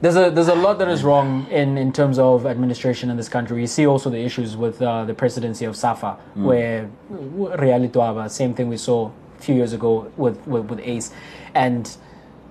[0.00, 3.28] there's a there's a lot that is wrong in, in terms of administration in this
[3.28, 3.60] country.
[3.60, 8.54] You see also the issues with uh, the presidency of SAFA, where Ria Ledwaba, same
[8.54, 11.12] thing we saw a few years ago with, with, with Ace,
[11.54, 11.96] and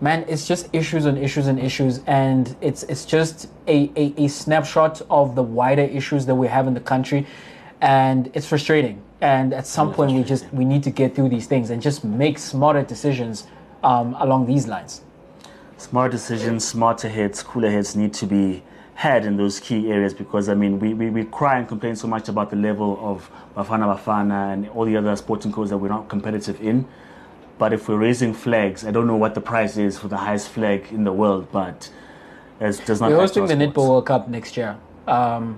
[0.01, 4.27] man, it's just issues and issues and issues, and it's it's just a, a, a
[4.27, 7.25] snapshot of the wider issues that we have in the country,
[7.81, 9.01] and it's frustrating.
[9.21, 12.03] And at some point, we just we need to get through these things and just
[12.03, 13.47] make smarter decisions
[13.83, 15.01] um, along these lines.
[15.77, 18.63] smart decisions, smarter heads, cooler heads need to be
[18.95, 22.07] had in those key areas because I mean we, we, we cry and complain so
[22.07, 25.87] much about the level of Bafana Bafana and all the other sporting codes that we're
[25.87, 26.87] not competitive in.
[27.57, 30.49] But if we're raising flags, I don't know what the price is for the highest
[30.49, 31.89] flag in the world, but
[32.59, 33.09] it does not.
[33.09, 33.55] We're hosting the.
[33.55, 34.77] Netball World Cup next year.
[35.07, 35.57] Um,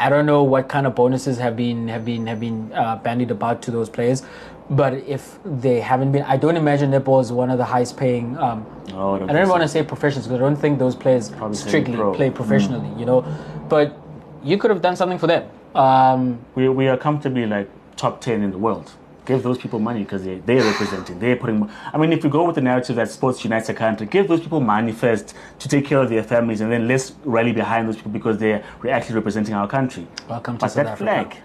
[0.00, 3.30] I don't know what kind of bonuses have been have been have been uh, bandied
[3.30, 4.22] about to those players,
[4.70, 8.36] but if they haven't been, I don't imagine netball is one of the highest paying.
[8.38, 9.66] Um, Oh, I don't I don't think want so.
[9.66, 12.14] to say professionals because I don't think those players Probably strictly semi-pro.
[12.14, 13.20] play professionally, you know.
[13.68, 13.96] But
[14.42, 15.48] you could have done something for them.
[15.74, 18.92] Um, We, we are comfortably like top 10 in the world.
[19.28, 21.70] Give those people money because they, they're representing, they're putting.
[21.92, 24.40] I mean, if we go with the narrative that sports unites a country, give those
[24.40, 27.96] people money first to take care of their families and then let's rally behind those
[27.96, 30.06] people because they're actually representing our country.
[30.30, 31.04] welcome to But South that Africa.
[31.30, 31.36] flag.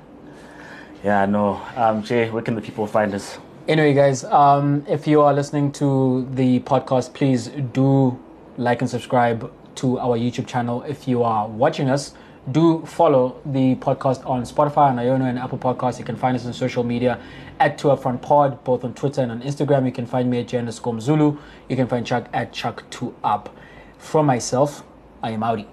[1.03, 1.61] Yeah, no.
[1.75, 3.37] Um, Jay, where can the people find us?
[3.67, 8.17] Anyway, guys, um, if you are listening to the podcast, please do
[8.55, 10.83] like and subscribe to our YouTube channel.
[10.83, 12.13] If you are watching us,
[12.51, 15.97] do follow the podcast on Spotify and Iono and Apple Podcasts.
[15.97, 17.19] You can find us on social media
[17.59, 19.85] at Two Upfront Pod, both on Twitter and on Instagram.
[19.85, 21.37] You can find me at J underscore Zulu.
[21.69, 23.55] You can find Chuck at Chuck Two Up.
[23.97, 24.83] From myself,
[25.21, 25.67] I am Audi.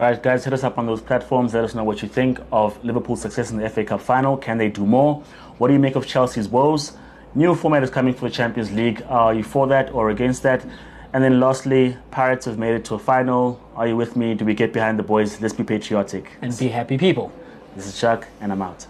[0.00, 1.52] All right, guys, hit us up on those platforms.
[1.52, 4.36] Let us know what you think of Liverpool's success in the FA Cup final.
[4.36, 5.22] Can they do more?
[5.58, 6.96] What do you make of Chelsea's woes?
[7.34, 9.02] New format is coming for the Champions League.
[9.08, 10.64] Are you for that or against that?
[11.12, 13.60] And then lastly, Pirates have made it to a final.
[13.78, 14.34] Are you with me?
[14.34, 15.40] Do we get behind the boys?
[15.40, 16.32] Let's be patriotic.
[16.42, 17.30] And be happy people.
[17.76, 18.88] This is Chuck, and I'm out.